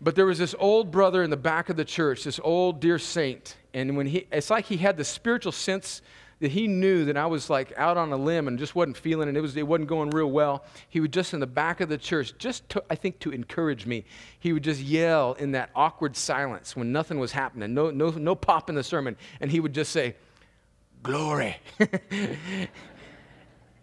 [0.00, 2.98] But there was this old brother in the back of the church, this old dear
[2.98, 3.56] saint.
[3.74, 6.00] And when he, it's like he had the spiritual sense
[6.40, 9.28] that he knew that I was like out on a limb and just wasn't feeling
[9.28, 10.64] it, it was it wasn't going real well.
[10.88, 13.86] He would just in the back of the church, just to, I think to encourage
[13.86, 14.04] me,
[14.38, 18.34] he would just yell in that awkward silence when nothing was happening, no no no
[18.34, 20.14] pop in the sermon, and he would just say,
[21.02, 21.56] "Glory."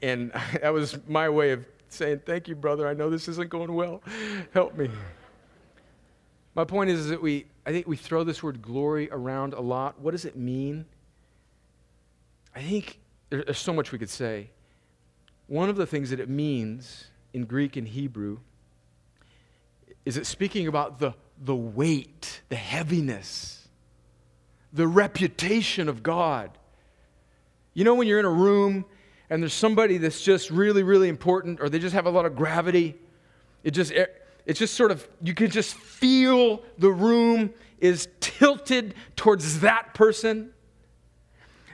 [0.02, 0.32] and
[0.62, 2.88] that was my way of saying, "Thank you, brother.
[2.88, 4.02] I know this isn't going well.
[4.54, 4.90] Help me."
[6.56, 9.60] My point is, is that we I think we throw this word glory around a
[9.60, 10.00] lot.
[10.00, 10.86] What does it mean?
[12.56, 13.00] I think
[13.30, 14.50] there's so much we could say.
[15.48, 18.40] One of the things that it means in Greek and Hebrew
[20.06, 23.68] is it speaking about the, the weight, the heaviness,
[24.72, 26.52] the reputation of God.
[27.74, 28.86] You know, when you're in a room
[29.30, 32.36] and there's somebody that's just really, really important, or they just have a lot of
[32.36, 32.96] gravity,
[33.64, 33.92] it just,
[34.46, 40.52] it's just sort of, you can just feel the room is tilted towards that person.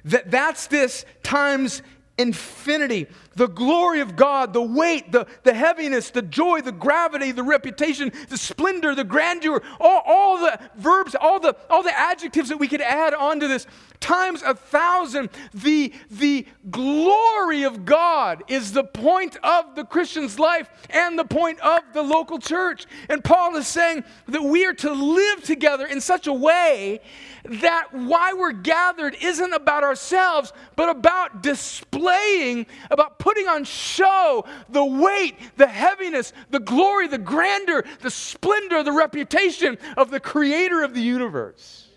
[0.05, 1.81] That that's this times
[2.17, 3.07] infinity.
[3.35, 8.11] The glory of God, the weight, the, the heaviness, the joy, the gravity, the reputation,
[8.29, 12.67] the splendor, the grandeur, all, all the verbs, all the, all the adjectives that we
[12.67, 13.65] could add onto this,
[13.99, 15.29] times a thousand.
[15.53, 17.20] The, the glory
[17.63, 22.39] of God is the point of the Christian's life and the point of the local
[22.39, 22.85] church.
[23.09, 27.01] And Paul is saying that we are to live together in such a way
[27.45, 34.85] that why we're gathered isn't about ourselves, but about displaying, about putting on show the
[34.85, 40.93] weight, the heaviness, the glory, the grandeur, the splendor, the reputation of the creator of
[40.93, 41.87] the universe.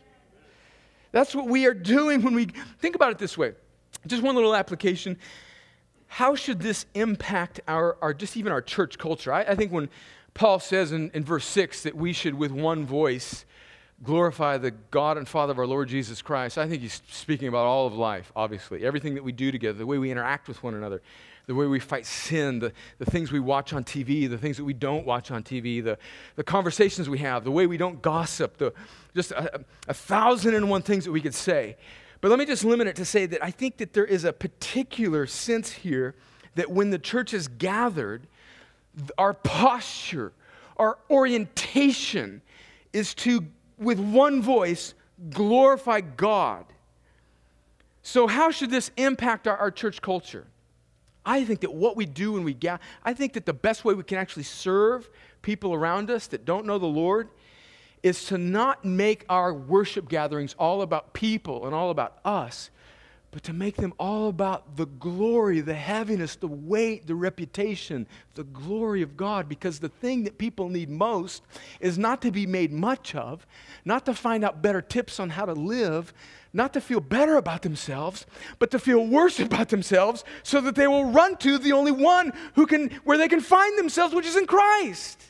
[1.12, 2.46] That's what we are doing when we
[2.80, 3.52] think about it this way.
[4.06, 5.16] Just one little application.
[6.06, 9.32] How should this impact our, our just even our church culture?
[9.32, 9.88] I, I think when
[10.34, 13.44] Paul says in, in verse 6 that we should, with one voice,
[14.02, 17.66] glorify the God and Father of our Lord Jesus Christ, I think he's speaking about
[17.66, 18.84] all of life, obviously.
[18.84, 21.02] Everything that we do together, the way we interact with one another,
[21.46, 24.64] the way we fight sin, the, the things we watch on TV, the things that
[24.64, 25.98] we don't watch on TV, the,
[26.36, 28.72] the conversations we have, the way we don't gossip, the,
[29.14, 31.76] just a, a thousand and one things that we could say.
[32.24, 34.32] But let me just limit it to say that I think that there is a
[34.32, 36.14] particular sense here
[36.54, 38.26] that when the church is gathered,
[39.18, 40.32] our posture,
[40.78, 42.40] our orientation
[42.94, 43.44] is to
[43.76, 44.94] with one voice
[45.28, 46.64] glorify God.
[48.02, 50.46] So, how should this impact our, our church culture?
[51.26, 53.92] I think that what we do when we gather, I think that the best way
[53.92, 55.10] we can actually serve
[55.42, 57.28] people around us that don't know the Lord
[58.04, 62.68] is to not make our worship gatherings all about people and all about us,
[63.30, 68.44] but to make them all about the glory, the heaviness, the weight, the reputation, the
[68.44, 69.48] glory of God.
[69.48, 71.42] Because the thing that people need most
[71.80, 73.46] is not to be made much of,
[73.86, 76.12] not to find out better tips on how to live,
[76.52, 78.26] not to feel better about themselves,
[78.58, 82.34] but to feel worse about themselves so that they will run to the only one
[82.54, 85.22] who can, where they can find themselves, which is in Christ.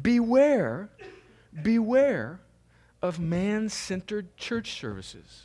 [0.00, 0.90] Beware,
[1.62, 2.40] beware
[3.02, 5.42] of man centered church services.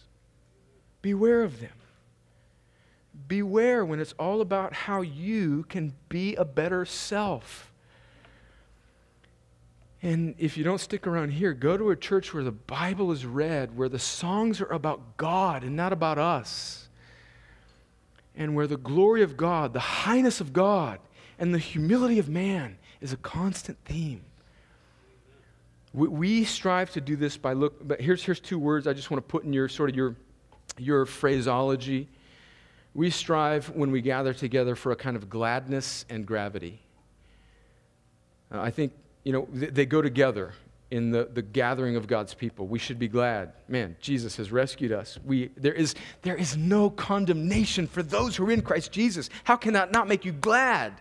[1.02, 1.72] Beware of them.
[3.28, 7.72] Beware when it's all about how you can be a better self.
[10.02, 13.26] And if you don't stick around here, go to a church where the Bible is
[13.26, 16.88] read, where the songs are about God and not about us,
[18.36, 21.00] and where the glory of God, the highness of God,
[21.38, 24.24] and the humility of man is a constant theme.
[25.94, 29.10] We, we strive to do this by look, but here's, here's two words I just
[29.10, 30.16] want to put in your sort of your,
[30.78, 32.08] your phraseology.
[32.94, 36.80] We strive when we gather together for a kind of gladness and gravity.
[38.52, 40.54] Uh, I think, you know, th- they go together
[40.92, 42.68] in the, the gathering of God's people.
[42.68, 43.54] We should be glad.
[43.68, 45.20] Man, Jesus has rescued us.
[45.24, 49.30] We, there, is, there is no condemnation for those who are in Christ Jesus.
[49.44, 50.94] How can that not make you glad?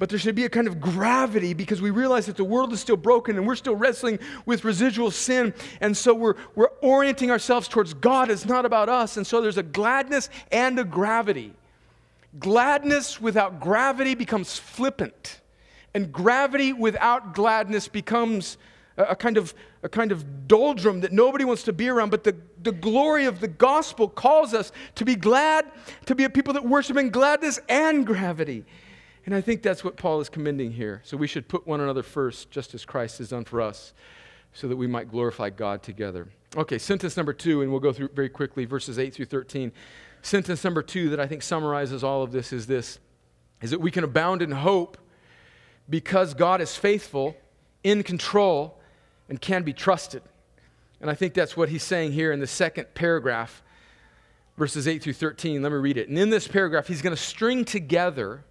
[0.00, 2.80] But there should be a kind of gravity because we realize that the world is
[2.80, 5.52] still broken and we're still wrestling with residual sin.
[5.82, 8.30] And so we're, we're orienting ourselves towards God.
[8.30, 9.18] It's not about us.
[9.18, 11.52] And so there's a gladness and a gravity.
[12.38, 15.42] Gladness without gravity becomes flippant,
[15.94, 18.56] and gravity without gladness becomes
[18.96, 22.10] a, a kind of a kind of doldrum that nobody wants to be around.
[22.10, 25.70] But the, the glory of the gospel calls us to be glad,
[26.06, 28.64] to be a people that worship in gladness and gravity.
[29.26, 31.02] And I think that's what Paul is commending here.
[31.04, 33.92] So we should put one another first, just as Christ has done for us,
[34.52, 36.28] so that we might glorify God together.
[36.56, 39.72] Okay, sentence number two, and we'll go through very quickly verses 8 through 13.
[40.22, 42.98] Sentence number two that I think summarizes all of this is this
[43.62, 44.96] is that we can abound in hope
[45.88, 47.36] because God is faithful,
[47.84, 48.80] in control,
[49.28, 50.22] and can be trusted.
[51.00, 53.62] And I think that's what he's saying here in the second paragraph,
[54.56, 55.62] verses 8 through 13.
[55.62, 56.08] Let me read it.
[56.08, 58.44] And in this paragraph, he's going to string together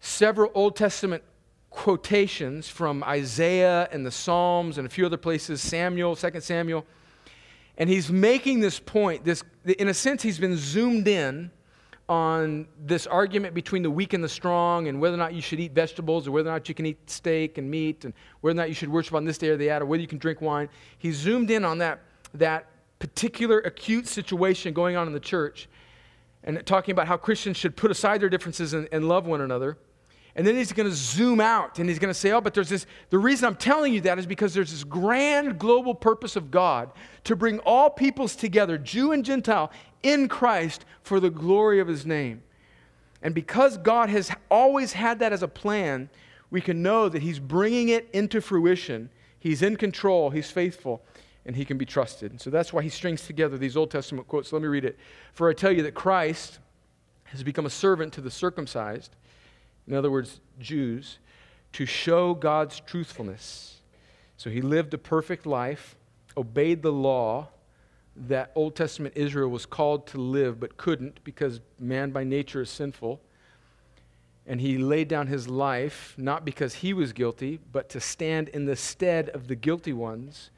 [0.00, 1.22] several Old Testament
[1.70, 6.84] quotations from Isaiah and the Psalms and a few other places, Samuel, 2 Samuel.
[7.76, 11.50] And he's making this point, this, in a sense, he's been zoomed in
[12.08, 15.60] on this argument between the weak and the strong and whether or not you should
[15.60, 18.62] eat vegetables or whether or not you can eat steak and meat and whether or
[18.62, 20.40] not you should worship on this day or the other, or whether you can drink
[20.40, 20.68] wine.
[20.98, 22.00] He's zoomed in on that,
[22.34, 22.66] that
[22.98, 25.68] particular acute situation going on in the church
[26.44, 29.76] and talking about how Christians should put aside their differences and, and love one another.
[30.38, 32.68] And then he's going to zoom out and he's going to say, Oh, but there's
[32.68, 32.86] this.
[33.10, 36.92] The reason I'm telling you that is because there's this grand global purpose of God
[37.24, 39.72] to bring all peoples together, Jew and Gentile,
[40.04, 42.44] in Christ for the glory of his name.
[43.20, 46.08] And because God has always had that as a plan,
[46.52, 49.10] we can know that he's bringing it into fruition.
[49.40, 51.02] He's in control, he's faithful,
[51.46, 52.40] and he can be trusted.
[52.40, 54.52] So that's why he strings together these Old Testament quotes.
[54.52, 55.00] Let me read it.
[55.32, 56.60] For I tell you that Christ
[57.24, 59.16] has become a servant to the circumcised
[59.88, 61.18] in other words, Jews,
[61.72, 63.80] to show God's truthfulness.
[64.36, 65.96] So he lived a perfect life,
[66.36, 67.48] obeyed the law
[68.14, 72.70] that Old Testament Israel was called to live but couldn't because man by nature is
[72.70, 73.20] sinful.
[74.46, 78.66] And he laid down his life not because he was guilty, but to stand in
[78.66, 80.50] the stead of the guilty ones,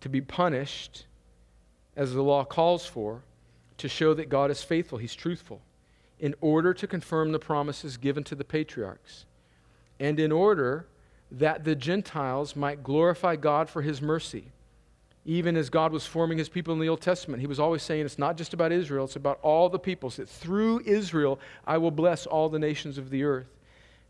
[0.00, 1.06] to be punished
[1.96, 3.22] as the law calls for,
[3.76, 5.60] to show that God is faithful, he's truthful
[6.18, 9.24] in order to confirm the promises given to the patriarchs,
[10.00, 10.86] and in order
[11.30, 14.50] that the Gentiles might glorify God for his mercy.
[15.24, 18.06] Even as God was forming his people in the Old Testament, he was always saying
[18.06, 21.90] it's not just about Israel, it's about all the peoples, that through Israel I will
[21.90, 23.48] bless all the nations of the earth.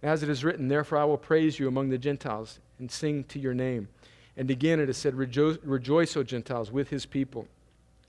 [0.00, 3.40] As it is written, therefore I will praise you among the Gentiles and sing to
[3.40, 3.88] your name.
[4.36, 7.48] And again it is said, Rejoice, rejoice O Gentiles, with his people.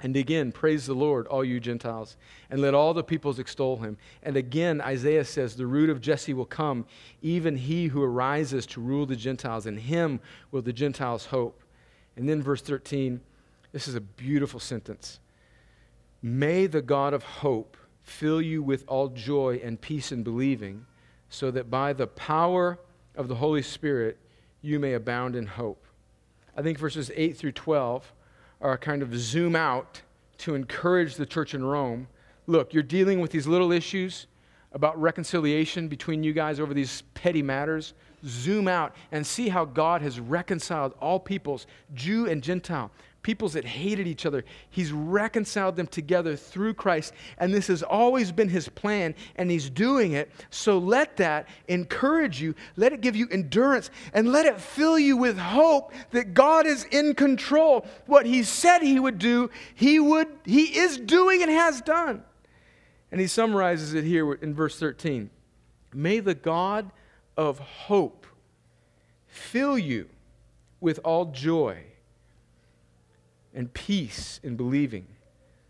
[0.02, 2.16] And again, praise the Lord, all you Gentiles,
[2.50, 3.98] and let all the peoples extol him.
[4.24, 6.86] And again, Isaiah says, The root of Jesse will come,
[7.22, 9.66] even he who arises to rule the Gentiles.
[9.66, 10.22] In him
[10.52, 11.64] will the Gentiles hope.
[12.16, 13.20] And then, verse 13,
[13.74, 15.20] this is a beautiful sentence.
[16.22, 20.86] May the God of hope fill you with all joy and peace in believing,
[21.30, 22.80] so that by the power
[23.16, 24.18] of the Holy Spirit
[24.62, 25.86] you may abound in hope.
[26.56, 28.14] I think verses 8 through 12
[28.62, 30.02] are kind of zoom out
[30.40, 32.08] to encourage the church in Rome.
[32.48, 34.28] Look, you're dealing with these little issues
[34.72, 37.94] about reconciliation between you guys over these petty matters.
[38.26, 42.92] Zoom out and see how God has reconciled all peoples, Jew and Gentile,
[43.22, 44.46] peoples that hated each other.
[44.70, 49.70] He's reconciled them together through Christ, and this has always been his plan, and he's
[49.70, 50.32] doing it.
[50.50, 55.18] So let that encourage you, let it give you endurance, and let it fill you
[55.18, 57.86] with hope that God is in control.
[58.06, 62.24] What he said he would do, he would he is doing and has done.
[63.12, 65.30] And he summarizes it here in verse 13.
[65.94, 66.92] May the God
[67.36, 68.28] of hope
[69.28, 70.08] fill you
[70.80, 71.89] with all joy
[73.54, 75.08] and peace in believing,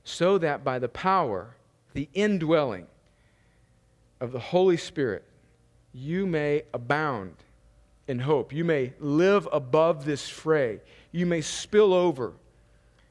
[0.03, 1.55] so that by the power,
[1.93, 2.87] the indwelling
[4.19, 5.23] of the Holy Spirit,
[5.93, 7.35] you may abound
[8.07, 8.51] in hope.
[8.51, 10.81] You may live above this fray.
[11.11, 12.33] You may spill over,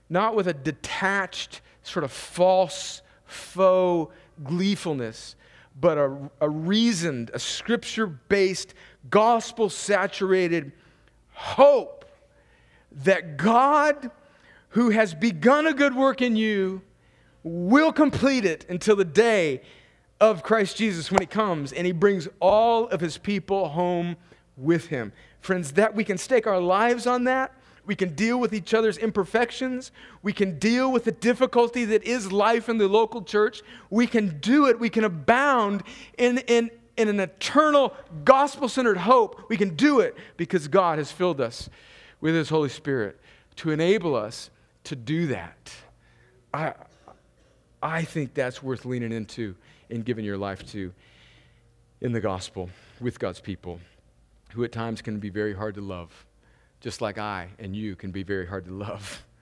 [0.09, 4.13] not with a detached, sort of false, faux
[4.45, 5.37] gleefulness,
[5.81, 8.75] but a, a reasoned, a scripture based,
[9.11, 10.73] gospel saturated
[11.33, 12.05] hope
[12.91, 14.11] that God,
[14.71, 16.83] who has begun a good work in you,
[17.43, 19.63] will complete it until the day
[20.21, 24.17] of Christ Jesus when he comes and he brings all of his people home
[24.57, 25.13] with him.
[25.41, 27.55] Friends, that we can stake our lives on that.
[27.87, 29.93] We can deal with each other's imperfections.
[30.23, 33.63] We can deal with the difficulty that is life in the local church.
[33.89, 34.79] We can do it.
[34.79, 35.85] We can abound
[36.19, 37.95] in, in, in an eternal
[38.25, 39.49] gospel centered hope.
[39.49, 41.71] We can do it because God has filled us
[42.21, 43.19] with His Holy Spirit
[43.57, 44.51] to enable us
[44.89, 45.73] to do that.
[46.53, 46.73] I,
[47.83, 49.55] I think that's worth leaning into
[49.91, 50.93] and giving your life to
[52.01, 53.81] in the gospel with God's people
[54.53, 56.27] who at times can be very hard to love,
[56.81, 59.25] just like I and you can be very hard to love.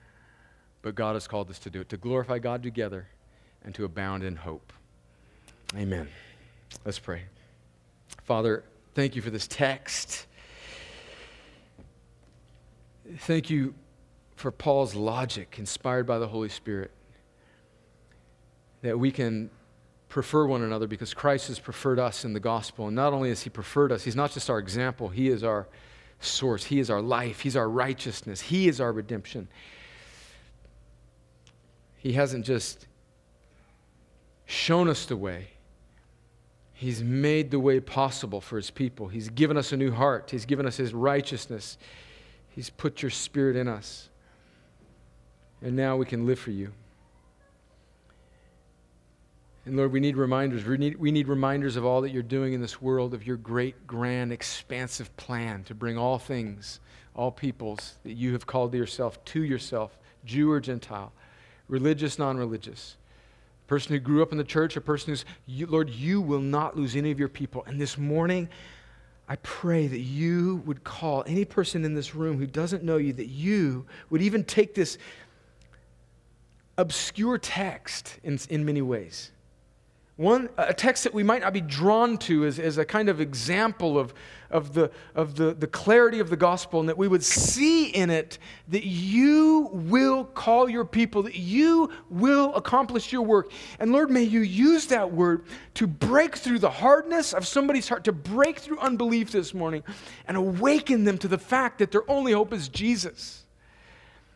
[0.83, 3.07] But God has called us to do it, to glorify God together
[3.65, 4.71] and to abound in hope.
[5.75, 6.07] Amen.
[6.85, 7.23] Let's pray.
[8.23, 10.27] Father, thank you for this text.
[13.17, 13.73] Thank you
[14.37, 16.91] for Paul's logic, inspired by the Holy Spirit,
[18.83, 19.49] that we can
[20.09, 22.87] prefer one another because Christ has preferred us in the gospel.
[22.87, 25.67] And not only has He preferred us, He's not just our example, He is our
[26.19, 29.47] source, He is our life, He's our righteousness, He is our redemption.
[31.97, 32.85] He hasn't just
[34.45, 35.47] shown us the way.
[36.73, 39.07] He's made the way possible for his people.
[39.07, 40.29] He's given us a new heart.
[40.29, 41.79] He's given us his righteousness.
[42.49, 44.09] He's put your spirit in us.
[45.61, 46.71] And now we can live for you.
[49.67, 50.63] And Lord, we need reminders.
[50.63, 53.35] We need, we need reminders of all that you're doing in this world, of your
[53.35, 56.79] great, grand, expansive plan to bring all things,
[57.13, 61.11] all peoples that you have called to yourself, to yourself, Jew or Gentile,
[61.67, 62.95] religious, non religious.
[63.65, 66.39] A person who grew up in the church, a person who's, you, Lord, you will
[66.39, 67.65] not lose any of your people.
[67.67, 68.47] And this morning,
[69.27, 73.11] I pray that you would call any person in this room who doesn't know you,
[73.11, 74.97] that you would even take this
[76.77, 79.31] obscure text in, in many ways
[80.17, 83.21] one, a text that we might not be drawn to as, as a kind of
[83.21, 84.15] example of,
[84.49, 88.09] of, the, of the, the clarity of the gospel, and that we would see in
[88.09, 93.51] it that you will call your people, that you will accomplish your work.
[93.79, 98.03] And Lord, may you use that word to break through the hardness of somebody's heart,
[98.05, 99.83] to break through unbelief this morning,
[100.27, 103.43] and awaken them to the fact that their only hope is Jesus.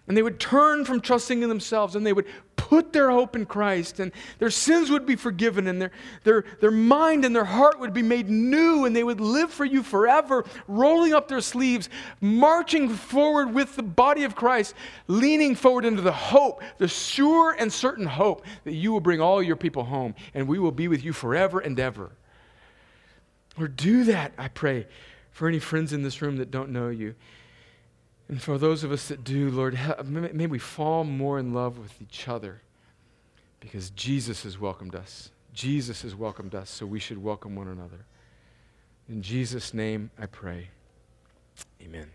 [0.08, 2.26] And they would turn from trusting in themselves and they would
[2.72, 5.92] put their hope in Christ, and their sins would be forgiven, and their,
[6.24, 9.66] their, their mind and their heart would be made new, and they would live for
[9.66, 11.90] you forever, rolling up their sleeves,
[12.22, 14.74] marching forward with the body of Christ,
[15.08, 19.44] leaning forward into the hope, the sure and certain hope that you will bring all
[19.44, 22.12] your people home, and we will be with you forever and ever.
[23.60, 24.88] Or do that, I pray,
[25.32, 27.16] for any friends in this room that don't know you.
[28.32, 32.02] And for those of us that do, Lord, may we fall more in love with
[32.02, 32.62] each other
[33.60, 35.32] because Jesus has welcomed us.
[35.54, 38.06] Jesus has welcomed us, so we should welcome one another.
[39.10, 40.70] In Jesus' name I pray.
[41.84, 42.10] Amen.